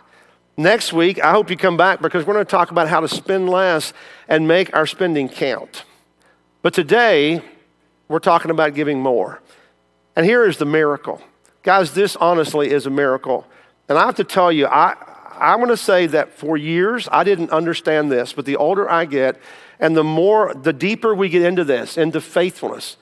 Next 0.59 0.91
week, 0.91 1.23
I 1.23 1.31
hope 1.31 1.51
you 1.51 1.55
come 1.55 1.77
back 1.77 2.01
because 2.01 2.25
we're 2.25 2.33
going 2.33 2.45
to 2.45 2.49
talk 2.49 2.71
about 2.71 2.87
how 2.87 2.99
to 2.99 3.07
spend 3.07 3.47
less 3.47 3.93
and 4.27 4.47
make 4.47 4.75
our 4.75 4.87
spending 4.87 5.29
count. 5.29 5.83
But 6.63 6.73
today, 6.73 7.43
we're 8.07 8.17
talking 8.17 8.49
about 8.49 8.73
giving 8.73 8.99
more. 8.99 9.39
And 10.15 10.25
here 10.25 10.47
is 10.47 10.57
the 10.57 10.65
miracle. 10.65 11.21
Guys, 11.61 11.93
this 11.93 12.15
honestly 12.15 12.71
is 12.71 12.87
a 12.87 12.89
miracle. 12.89 13.45
And 13.87 13.99
I 13.99 14.07
have 14.07 14.15
to 14.15 14.23
tell 14.23 14.51
you, 14.51 14.65
I, 14.65 14.95
I'm 15.37 15.59
going 15.59 15.69
to 15.69 15.77
say 15.77 16.07
that 16.07 16.33
for 16.33 16.57
years, 16.57 17.07
I 17.11 17.23
didn't 17.23 17.51
understand 17.51 18.11
this, 18.11 18.33
but 18.33 18.45
the 18.45 18.55
older 18.55 18.89
I 18.89 19.05
get 19.05 19.39
and 19.79 19.95
the 19.95 20.03
more, 20.03 20.55
the 20.55 20.73
deeper 20.73 21.13
we 21.13 21.29
get 21.29 21.43
into 21.43 21.63
this, 21.65 21.99
into 21.99 22.19
faithfulness, 22.19 22.97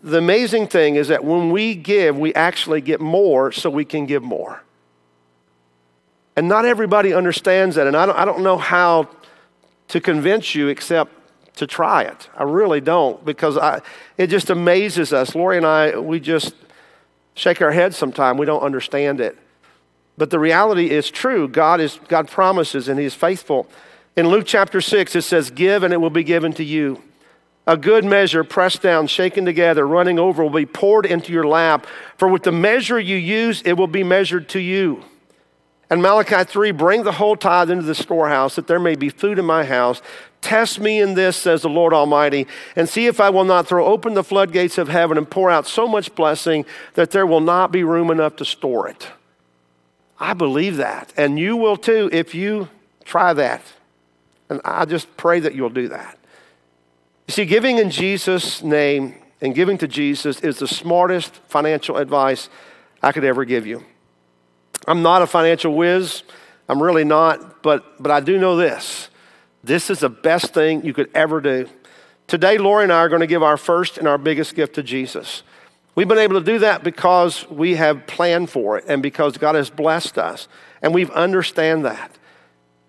the 0.00 0.18
amazing 0.18 0.68
thing 0.68 0.94
is 0.94 1.08
that 1.08 1.24
when 1.24 1.50
we 1.50 1.74
give, 1.74 2.16
we 2.16 2.32
actually 2.34 2.80
get 2.80 3.00
more 3.00 3.50
so 3.50 3.68
we 3.68 3.84
can 3.84 4.06
give 4.06 4.22
more. 4.22 4.62
And 6.36 6.48
not 6.48 6.64
everybody 6.64 7.12
understands 7.12 7.76
that. 7.76 7.86
And 7.86 7.96
I 7.96 8.06
don't, 8.06 8.18
I 8.18 8.24
don't 8.24 8.42
know 8.42 8.56
how 8.56 9.08
to 9.88 10.00
convince 10.00 10.54
you 10.54 10.68
except 10.68 11.12
to 11.56 11.66
try 11.66 12.02
it. 12.02 12.28
I 12.36 12.44
really 12.44 12.80
don't 12.80 13.22
because 13.24 13.58
I, 13.58 13.80
it 14.16 14.28
just 14.28 14.48
amazes 14.50 15.12
us. 15.12 15.34
Lori 15.34 15.58
and 15.58 15.66
I, 15.66 15.98
we 15.98 16.18
just 16.20 16.54
shake 17.34 17.60
our 17.60 17.72
heads 17.72 17.96
sometimes. 17.96 18.38
We 18.38 18.46
don't 18.46 18.62
understand 18.62 19.20
it. 19.20 19.36
But 20.16 20.30
the 20.30 20.38
reality 20.38 20.90
is 20.90 21.10
true. 21.10 21.48
God, 21.48 21.80
is, 21.80 21.98
God 22.08 22.28
promises 22.28 22.88
and 22.88 22.98
He 22.98 23.04
is 23.04 23.14
faithful. 23.14 23.66
In 24.16 24.28
Luke 24.28 24.44
chapter 24.46 24.80
6, 24.80 25.16
it 25.16 25.22
says, 25.22 25.50
Give 25.50 25.82
and 25.82 25.92
it 25.92 25.98
will 25.98 26.10
be 26.10 26.24
given 26.24 26.52
to 26.54 26.64
you. 26.64 27.02
A 27.66 27.76
good 27.76 28.04
measure, 28.04 28.42
pressed 28.42 28.82
down, 28.82 29.06
shaken 29.06 29.44
together, 29.44 29.86
running 29.86 30.18
over, 30.18 30.42
will 30.42 30.50
be 30.50 30.66
poured 30.66 31.06
into 31.06 31.32
your 31.32 31.46
lap. 31.46 31.86
For 32.16 32.28
with 32.28 32.42
the 32.42 32.52
measure 32.52 32.98
you 32.98 33.16
use, 33.16 33.62
it 33.62 33.74
will 33.74 33.86
be 33.86 34.02
measured 34.02 34.48
to 34.50 34.58
you. 34.58 35.04
And 35.92 36.00
Malachi 36.00 36.44
3 36.44 36.70
bring 36.70 37.02
the 37.02 37.12
whole 37.12 37.36
tithe 37.36 37.70
into 37.70 37.84
the 37.84 37.94
storehouse, 37.94 38.56
that 38.56 38.66
there 38.66 38.80
may 38.80 38.94
be 38.94 39.10
food 39.10 39.38
in 39.38 39.44
my 39.44 39.62
house. 39.62 40.00
Test 40.40 40.80
me 40.80 40.98
in 40.98 41.12
this, 41.12 41.36
says 41.36 41.60
the 41.60 41.68
Lord 41.68 41.92
Almighty, 41.92 42.46
and 42.74 42.88
see 42.88 43.08
if 43.08 43.20
I 43.20 43.28
will 43.28 43.44
not 43.44 43.66
throw 43.66 43.84
open 43.84 44.14
the 44.14 44.24
floodgates 44.24 44.78
of 44.78 44.88
heaven 44.88 45.18
and 45.18 45.28
pour 45.28 45.50
out 45.50 45.66
so 45.66 45.86
much 45.86 46.14
blessing 46.14 46.64
that 46.94 47.10
there 47.10 47.26
will 47.26 47.42
not 47.42 47.72
be 47.72 47.84
room 47.84 48.10
enough 48.10 48.36
to 48.36 48.44
store 48.46 48.88
it. 48.88 49.08
I 50.18 50.32
believe 50.32 50.78
that. 50.78 51.12
And 51.14 51.38
you 51.38 51.58
will 51.58 51.76
too 51.76 52.08
if 52.10 52.34
you 52.34 52.70
try 53.04 53.34
that. 53.34 53.60
And 54.48 54.62
I 54.64 54.86
just 54.86 55.14
pray 55.18 55.40
that 55.40 55.54
you'll 55.54 55.68
do 55.68 55.88
that. 55.88 56.18
You 57.28 57.32
see, 57.32 57.44
giving 57.44 57.76
in 57.76 57.90
Jesus' 57.90 58.62
name 58.62 59.14
and 59.42 59.54
giving 59.54 59.76
to 59.76 59.86
Jesus 59.86 60.40
is 60.40 60.58
the 60.58 60.68
smartest 60.68 61.34
financial 61.48 61.98
advice 61.98 62.48
I 63.02 63.12
could 63.12 63.24
ever 63.24 63.44
give 63.44 63.66
you. 63.66 63.84
I'm 64.86 65.02
not 65.02 65.22
a 65.22 65.26
financial 65.26 65.74
whiz. 65.74 66.22
I'm 66.68 66.82
really 66.82 67.04
not, 67.04 67.62
but, 67.62 68.02
but 68.02 68.10
I 68.10 68.20
do 68.20 68.38
know 68.38 68.56
this. 68.56 69.08
This 69.64 69.90
is 69.90 70.00
the 70.00 70.08
best 70.08 70.54
thing 70.54 70.84
you 70.84 70.92
could 70.92 71.10
ever 71.14 71.40
do. 71.40 71.68
Today, 72.26 72.58
Lori 72.58 72.84
and 72.84 72.92
I 72.92 72.98
are 72.98 73.08
going 73.08 73.20
to 73.20 73.26
give 73.26 73.42
our 73.42 73.56
first 73.56 73.98
and 73.98 74.08
our 74.08 74.18
biggest 74.18 74.54
gift 74.54 74.74
to 74.74 74.82
Jesus. 74.82 75.42
We've 75.94 76.08
been 76.08 76.18
able 76.18 76.40
to 76.40 76.44
do 76.44 76.58
that 76.60 76.82
because 76.82 77.48
we 77.50 77.74
have 77.74 78.06
planned 78.06 78.48
for 78.48 78.78
it 78.78 78.84
and 78.88 79.02
because 79.02 79.36
God 79.36 79.54
has 79.54 79.68
blessed 79.68 80.18
us 80.18 80.48
and 80.80 80.94
we 80.94 81.08
understand 81.10 81.84
that. 81.84 82.16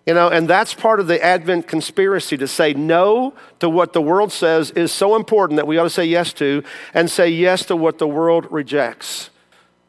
You 0.06 0.14
know, 0.14 0.30
and 0.30 0.50
that's 0.50 0.74
part 0.74 1.00
of 1.00 1.08
the 1.08 1.24
Advent 1.24 1.68
conspiracy 1.68 2.38
to 2.38 2.48
say 2.48 2.74
no 2.74 3.34
to 3.60 3.70
what 3.70 3.94
the 3.94 4.02
world 4.02 4.32
says 4.32 4.72
is 4.72 4.92
so 4.92 5.16
important 5.16 5.58
that 5.58 5.68
we 5.68 5.78
ought 5.78 5.84
to 5.84 5.90
say 5.90 6.06
yes 6.06 6.34
to 6.34 6.64
and 6.94 7.10
say 7.10 7.30
yes 7.30 7.66
to 7.66 7.76
what 7.76 8.00
the 8.00 8.08
world 8.08 8.48
rejects. 8.52 9.30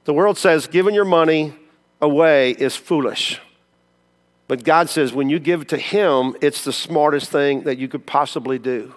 The 0.05 0.13
world 0.13 0.39
says 0.39 0.67
giving 0.67 0.95
your 0.95 1.05
money 1.05 1.55
away 2.05 2.51
is 2.53 2.77
foolish. 2.77 3.41
But 4.47 4.63
God 4.63 4.91
says 4.91 5.13
when 5.13 5.31
you 5.31 5.39
give 5.39 5.67
to 5.69 5.79
Him, 5.79 6.37
it's 6.41 6.65
the 6.65 6.73
smartest 6.73 7.31
thing 7.31 7.63
that 7.63 7.79
you 7.79 7.89
could 7.89 8.07
possibly 8.07 8.59
do. 8.59 8.95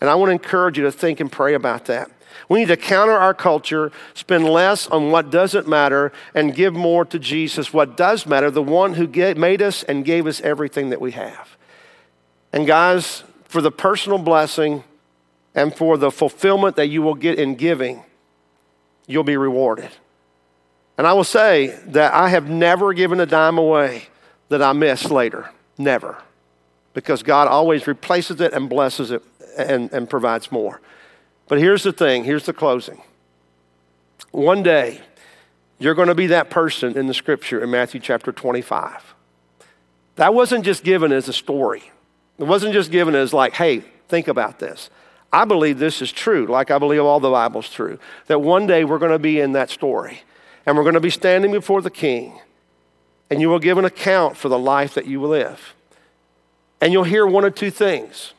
And 0.00 0.08
I 0.08 0.14
want 0.14 0.28
to 0.28 0.32
encourage 0.32 0.78
you 0.78 0.84
to 0.84 0.92
think 0.92 1.18
and 1.20 1.32
pray 1.32 1.54
about 1.54 1.86
that. 1.86 2.10
We 2.48 2.60
need 2.60 2.68
to 2.68 2.76
counter 2.76 3.16
our 3.16 3.34
culture, 3.34 3.90
spend 4.14 4.44
less 4.44 4.86
on 4.86 5.10
what 5.10 5.30
doesn't 5.30 5.66
matter, 5.66 6.12
and 6.34 6.54
give 6.54 6.74
more 6.74 7.04
to 7.06 7.18
Jesus, 7.18 7.72
what 7.72 7.96
does 7.96 8.26
matter, 8.26 8.50
the 8.50 8.62
one 8.62 8.94
who 8.94 9.06
made 9.34 9.62
us 9.62 9.82
and 9.82 10.04
gave 10.04 10.26
us 10.26 10.40
everything 10.42 10.90
that 10.90 11.00
we 11.00 11.12
have. 11.12 11.56
And 12.52 12.66
guys, 12.66 13.24
for 13.44 13.60
the 13.60 13.70
personal 13.70 14.18
blessing 14.18 14.84
and 15.54 15.74
for 15.74 15.96
the 15.96 16.10
fulfillment 16.10 16.76
that 16.76 16.88
you 16.88 17.02
will 17.02 17.14
get 17.14 17.38
in 17.38 17.56
giving, 17.56 18.04
you'll 19.06 19.24
be 19.24 19.36
rewarded. 19.36 19.90
And 21.00 21.06
I 21.06 21.14
will 21.14 21.24
say 21.24 21.68
that 21.86 22.12
I 22.12 22.28
have 22.28 22.50
never 22.50 22.92
given 22.92 23.20
a 23.20 23.24
dime 23.24 23.56
away 23.56 24.08
that 24.50 24.60
I 24.60 24.74
miss 24.74 25.10
later. 25.10 25.48
Never. 25.78 26.22
Because 26.92 27.22
God 27.22 27.48
always 27.48 27.86
replaces 27.86 28.38
it 28.42 28.52
and 28.52 28.68
blesses 28.68 29.10
it 29.10 29.22
and, 29.56 29.90
and 29.94 30.10
provides 30.10 30.52
more. 30.52 30.82
But 31.48 31.58
here's 31.58 31.84
the 31.84 31.92
thing 31.94 32.24
here's 32.24 32.44
the 32.44 32.52
closing. 32.52 33.00
One 34.30 34.62
day, 34.62 35.00
you're 35.78 35.94
going 35.94 36.08
to 36.08 36.14
be 36.14 36.26
that 36.26 36.50
person 36.50 36.98
in 36.98 37.06
the 37.06 37.14
scripture 37.14 37.64
in 37.64 37.70
Matthew 37.70 37.98
chapter 37.98 38.30
25. 38.30 39.14
That 40.16 40.34
wasn't 40.34 40.66
just 40.66 40.84
given 40.84 41.12
as 41.12 41.30
a 41.30 41.32
story, 41.32 41.90
it 42.38 42.44
wasn't 42.44 42.74
just 42.74 42.90
given 42.90 43.14
as, 43.14 43.32
like, 43.32 43.54
hey, 43.54 43.84
think 44.08 44.28
about 44.28 44.58
this. 44.58 44.90
I 45.32 45.46
believe 45.46 45.78
this 45.78 46.02
is 46.02 46.12
true, 46.12 46.44
like 46.44 46.70
I 46.70 46.76
believe 46.76 47.00
all 47.00 47.20
the 47.20 47.30
Bible's 47.30 47.70
true, 47.70 47.98
that 48.26 48.40
one 48.40 48.66
day 48.66 48.84
we're 48.84 48.98
going 48.98 49.12
to 49.12 49.18
be 49.18 49.40
in 49.40 49.52
that 49.52 49.70
story 49.70 50.24
and 50.66 50.76
we're 50.76 50.82
going 50.82 50.94
to 50.94 51.00
be 51.00 51.10
standing 51.10 51.52
before 51.52 51.82
the 51.82 51.90
king 51.90 52.40
and 53.30 53.40
you 53.40 53.48
will 53.48 53.60
give 53.60 53.78
an 53.78 53.84
account 53.84 54.36
for 54.36 54.48
the 54.48 54.58
life 54.58 54.94
that 54.94 55.06
you 55.06 55.22
live. 55.24 55.74
And 56.80 56.92
you'll 56.92 57.04
hear 57.04 57.26
one 57.26 57.44
of 57.44 57.54
two 57.54 57.70
things. 57.70 58.32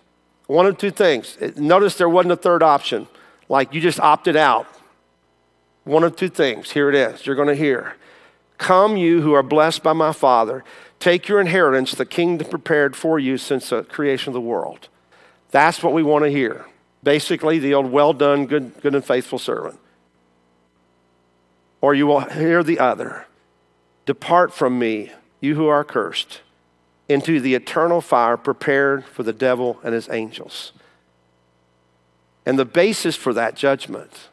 One 0.48 0.66
of 0.66 0.78
two 0.78 0.92
things. 0.92 1.38
Notice 1.56 1.96
there 1.96 2.10
wasn't 2.10 2.34
a 2.34 2.38
third 2.38 2.62
option, 2.62 3.08
like 3.48 3.74
you 3.74 3.80
just 3.80 4.02
opted 4.02 4.36
out. 4.36 4.68
One 5.86 6.04
of 6.04 6.18
two 6.18 6.28
things. 6.28 6.72
Here 6.72 6.90
it 6.90 6.96
is. 6.96 7.26
You're 7.26 7.38
going 7.38 7.48
to 7.48 7.56
hear 7.56 7.96
Come, 8.58 8.96
you 8.96 9.22
who 9.22 9.34
are 9.34 9.42
blessed 9.42 9.82
by 9.82 9.94
my 9.94 10.12
Father, 10.12 10.64
take 11.00 11.28
your 11.28 11.42
inheritance, 11.42 11.94
the 11.94 12.06
kingdom 12.06 12.48
prepared 12.48 12.96
for 12.96 13.18
you 13.18 13.40
since 13.40 13.70
the 13.70 13.84
creation 13.84 14.30
of 14.30 14.34
the 14.36 14.42
world. 14.42 14.88
That's 15.50 15.82
what 15.82 15.94
we 15.94 16.04
want 16.04 16.26
to 16.26 16.30
hear. 16.30 16.66
Basically, 17.02 17.58
the 17.58 17.74
old 17.74 17.92
well 17.92 18.14
done, 18.14 18.46
good, 18.46 18.80
good 18.82 18.94
and 18.94 19.04
faithful 19.04 19.40
servant. 19.40 19.80
Or 21.82 21.94
you 21.94 22.08
will 22.08 22.22
hear 22.22 22.64
the 22.64 22.80
other 22.80 23.26
Depart 24.06 24.54
from 24.54 24.80
me, 24.80 25.12
you 25.40 25.56
who 25.56 25.68
are 25.68 25.84
cursed 25.84 26.42
into 27.08 27.40
the 27.40 27.56
eternal 27.56 28.02
fire 28.02 28.38
prepared 28.38 29.06
for 29.06 29.24
the 29.24 29.34
devil 29.34 29.80
and 29.84 29.94
his 29.94 30.10
angels. 30.10 30.72
And 32.46 32.58
the 32.58 32.66
basis 32.66 33.16
for 33.16 33.34
that 33.34 33.56
judgment 33.56 34.30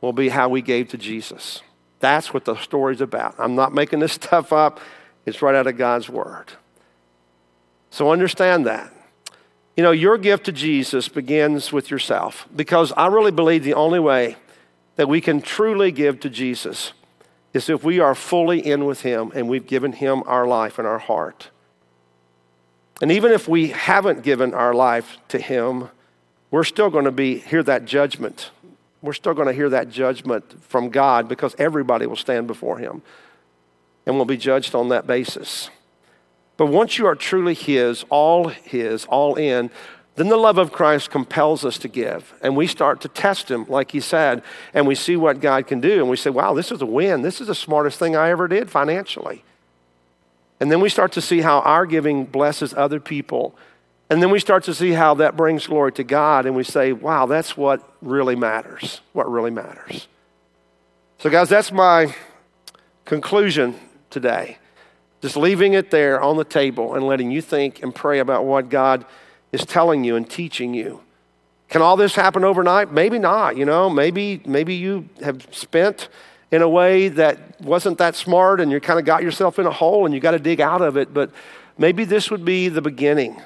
will 0.00 0.12
be 0.12 0.30
how 0.30 0.48
we 0.48 0.62
gave 0.62 0.88
to 0.88 0.98
Jesus. 0.98 1.62
That's 2.00 2.34
what 2.34 2.46
the 2.46 2.56
story's 2.56 3.00
about. 3.00 3.34
I'm 3.38 3.54
not 3.54 3.72
making 3.72 4.00
this 4.00 4.12
stuff 4.20 4.52
up, 4.52 4.80
it's 5.26 5.42
right 5.42 5.54
out 5.54 5.66
of 5.66 5.76
God's 5.76 6.08
word. 6.08 6.46
So 7.90 8.10
understand 8.10 8.66
that. 8.66 8.92
You 9.76 9.84
know, 9.84 9.90
your 9.92 10.18
gift 10.18 10.46
to 10.46 10.52
Jesus 10.52 11.08
begins 11.08 11.72
with 11.72 11.90
yourself 11.90 12.48
because 12.54 12.92
I 12.92 13.06
really 13.06 13.30
believe 13.30 13.62
the 13.64 13.74
only 13.74 14.00
way 14.00 14.36
that 15.00 15.08
we 15.08 15.22
can 15.22 15.40
truly 15.40 15.90
give 15.90 16.20
to 16.20 16.28
Jesus 16.28 16.92
is 17.54 17.70
if 17.70 17.82
we 17.82 17.98
are 18.00 18.14
fully 18.14 18.58
in 18.58 18.84
with 18.84 19.00
Him 19.00 19.32
and 19.34 19.48
we've 19.48 19.66
given 19.66 19.92
Him 19.92 20.22
our 20.26 20.46
life 20.46 20.78
and 20.78 20.86
our 20.86 20.98
heart. 20.98 21.48
And 23.00 23.10
even 23.10 23.32
if 23.32 23.48
we 23.48 23.68
haven't 23.68 24.22
given 24.22 24.52
our 24.52 24.74
life 24.74 25.16
to 25.28 25.38
Him, 25.38 25.88
we're 26.50 26.64
still 26.64 26.90
going 26.90 27.06
to 27.06 27.10
be 27.10 27.38
hear 27.38 27.62
that 27.62 27.86
judgment. 27.86 28.50
We're 29.00 29.14
still 29.14 29.32
going 29.32 29.46
to 29.46 29.54
hear 29.54 29.70
that 29.70 29.88
judgment 29.88 30.62
from 30.64 30.90
God 30.90 31.28
because 31.28 31.54
everybody 31.56 32.04
will 32.04 32.14
stand 32.14 32.46
before 32.46 32.76
Him 32.76 33.00
and 34.04 34.18
will 34.18 34.26
be 34.26 34.36
judged 34.36 34.74
on 34.74 34.90
that 34.90 35.06
basis. 35.06 35.70
But 36.58 36.66
once 36.66 36.98
you 36.98 37.06
are 37.06 37.14
truly 37.14 37.54
His, 37.54 38.04
all 38.10 38.48
His, 38.48 39.06
all 39.06 39.36
in, 39.36 39.70
then 40.20 40.28
the 40.28 40.36
love 40.36 40.58
of 40.58 40.70
Christ 40.70 41.10
compels 41.10 41.64
us 41.64 41.78
to 41.78 41.88
give. 41.88 42.34
And 42.42 42.54
we 42.54 42.66
start 42.66 43.00
to 43.00 43.08
test 43.08 43.50
Him, 43.50 43.64
like 43.68 43.92
He 43.92 44.00
said, 44.00 44.42
and 44.74 44.86
we 44.86 44.94
see 44.94 45.16
what 45.16 45.40
God 45.40 45.66
can 45.66 45.80
do. 45.80 46.00
And 46.00 46.10
we 46.10 46.16
say, 46.16 46.28
wow, 46.28 46.52
this 46.52 46.70
is 46.70 46.82
a 46.82 46.86
win. 46.86 47.22
This 47.22 47.40
is 47.40 47.46
the 47.46 47.54
smartest 47.54 47.98
thing 47.98 48.14
I 48.14 48.28
ever 48.28 48.46
did 48.46 48.70
financially. 48.70 49.42
And 50.60 50.70
then 50.70 50.80
we 50.80 50.90
start 50.90 51.12
to 51.12 51.22
see 51.22 51.40
how 51.40 51.60
our 51.60 51.86
giving 51.86 52.26
blesses 52.26 52.74
other 52.74 53.00
people. 53.00 53.56
And 54.10 54.22
then 54.22 54.30
we 54.30 54.38
start 54.38 54.62
to 54.64 54.74
see 54.74 54.90
how 54.90 55.14
that 55.14 55.38
brings 55.38 55.66
glory 55.66 55.92
to 55.92 56.04
God. 56.04 56.44
And 56.44 56.54
we 56.54 56.64
say, 56.64 56.92
wow, 56.92 57.24
that's 57.24 57.56
what 57.56 57.82
really 58.02 58.36
matters. 58.36 59.00
What 59.14 59.30
really 59.30 59.50
matters. 59.50 60.06
So, 61.18 61.30
guys, 61.30 61.48
that's 61.48 61.72
my 61.72 62.14
conclusion 63.06 63.74
today. 64.10 64.58
Just 65.22 65.36
leaving 65.36 65.72
it 65.72 65.90
there 65.90 66.20
on 66.20 66.36
the 66.36 66.44
table 66.44 66.94
and 66.94 67.06
letting 67.06 67.30
you 67.30 67.40
think 67.40 67.82
and 67.82 67.94
pray 67.94 68.18
about 68.18 68.44
what 68.44 68.68
God 68.68 69.06
is 69.52 69.64
telling 69.64 70.04
you 70.04 70.16
and 70.16 70.28
teaching 70.28 70.74
you. 70.74 71.00
Can 71.68 71.82
all 71.82 71.96
this 71.96 72.14
happen 72.14 72.44
overnight? 72.44 72.92
Maybe 72.92 73.18
not, 73.18 73.56
you 73.56 73.64
know. 73.64 73.88
Maybe 73.88 74.42
maybe 74.44 74.74
you 74.74 75.08
have 75.22 75.46
spent 75.52 76.08
in 76.50 76.62
a 76.62 76.68
way 76.68 77.08
that 77.08 77.60
wasn't 77.60 77.98
that 77.98 78.16
smart 78.16 78.60
and 78.60 78.72
you 78.72 78.80
kind 78.80 78.98
of 78.98 79.04
got 79.04 79.22
yourself 79.22 79.58
in 79.58 79.66
a 79.66 79.70
hole 79.70 80.04
and 80.04 80.14
you 80.14 80.20
got 80.20 80.32
to 80.32 80.38
dig 80.38 80.60
out 80.60 80.82
of 80.82 80.96
it. 80.96 81.14
But 81.14 81.30
maybe 81.78 82.04
this 82.04 82.30
would 82.30 82.44
be 82.44 82.68
the 82.68 82.82
beginning 82.82 83.40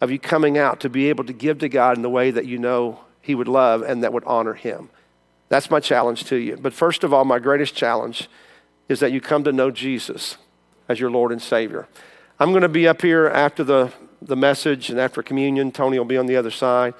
of 0.00 0.10
you 0.10 0.18
coming 0.18 0.56
out 0.56 0.80
to 0.80 0.88
be 0.88 1.08
able 1.08 1.24
to 1.24 1.32
give 1.32 1.58
to 1.58 1.68
God 1.68 1.96
in 1.96 2.02
the 2.02 2.10
way 2.10 2.30
that 2.30 2.46
you 2.46 2.58
know 2.58 3.00
He 3.20 3.34
would 3.34 3.48
love 3.48 3.82
and 3.82 4.02
that 4.02 4.12
would 4.12 4.24
honor 4.24 4.54
Him. 4.54 4.88
That's 5.48 5.70
my 5.70 5.80
challenge 5.80 6.24
to 6.24 6.36
you. 6.36 6.56
But 6.56 6.72
first 6.72 7.04
of 7.04 7.12
all, 7.12 7.24
my 7.24 7.38
greatest 7.38 7.74
challenge 7.74 8.28
is 8.88 9.00
that 9.00 9.12
you 9.12 9.20
come 9.20 9.44
to 9.44 9.52
know 9.52 9.70
Jesus 9.70 10.38
as 10.88 10.98
your 10.98 11.10
Lord 11.10 11.32
and 11.32 11.42
Savior. 11.42 11.86
I'm 12.38 12.50
going 12.50 12.62
to 12.62 12.68
be 12.68 12.86
up 12.86 13.02
here 13.02 13.26
after 13.26 13.64
the, 13.64 13.92
the 14.22 14.36
message 14.36 14.90
and 14.90 14.98
after 14.98 15.22
communion. 15.22 15.72
Tony 15.72 15.98
will 15.98 16.04
be 16.04 16.16
on 16.16 16.26
the 16.26 16.36
other 16.36 16.50
side. 16.50 16.94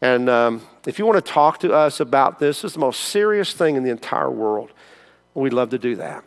And 0.00 0.28
um, 0.28 0.62
if 0.86 0.98
you 0.98 1.06
want 1.06 1.24
to 1.24 1.32
talk 1.32 1.58
to 1.60 1.72
us 1.72 2.00
about 2.00 2.38
this, 2.38 2.62
this 2.62 2.70
is 2.70 2.74
the 2.74 2.80
most 2.80 3.00
serious 3.00 3.52
thing 3.52 3.76
in 3.76 3.82
the 3.82 3.90
entire 3.90 4.30
world. 4.30 4.70
We'd 5.34 5.52
love 5.52 5.70
to 5.70 5.78
do 5.78 5.96
that. 5.96 6.24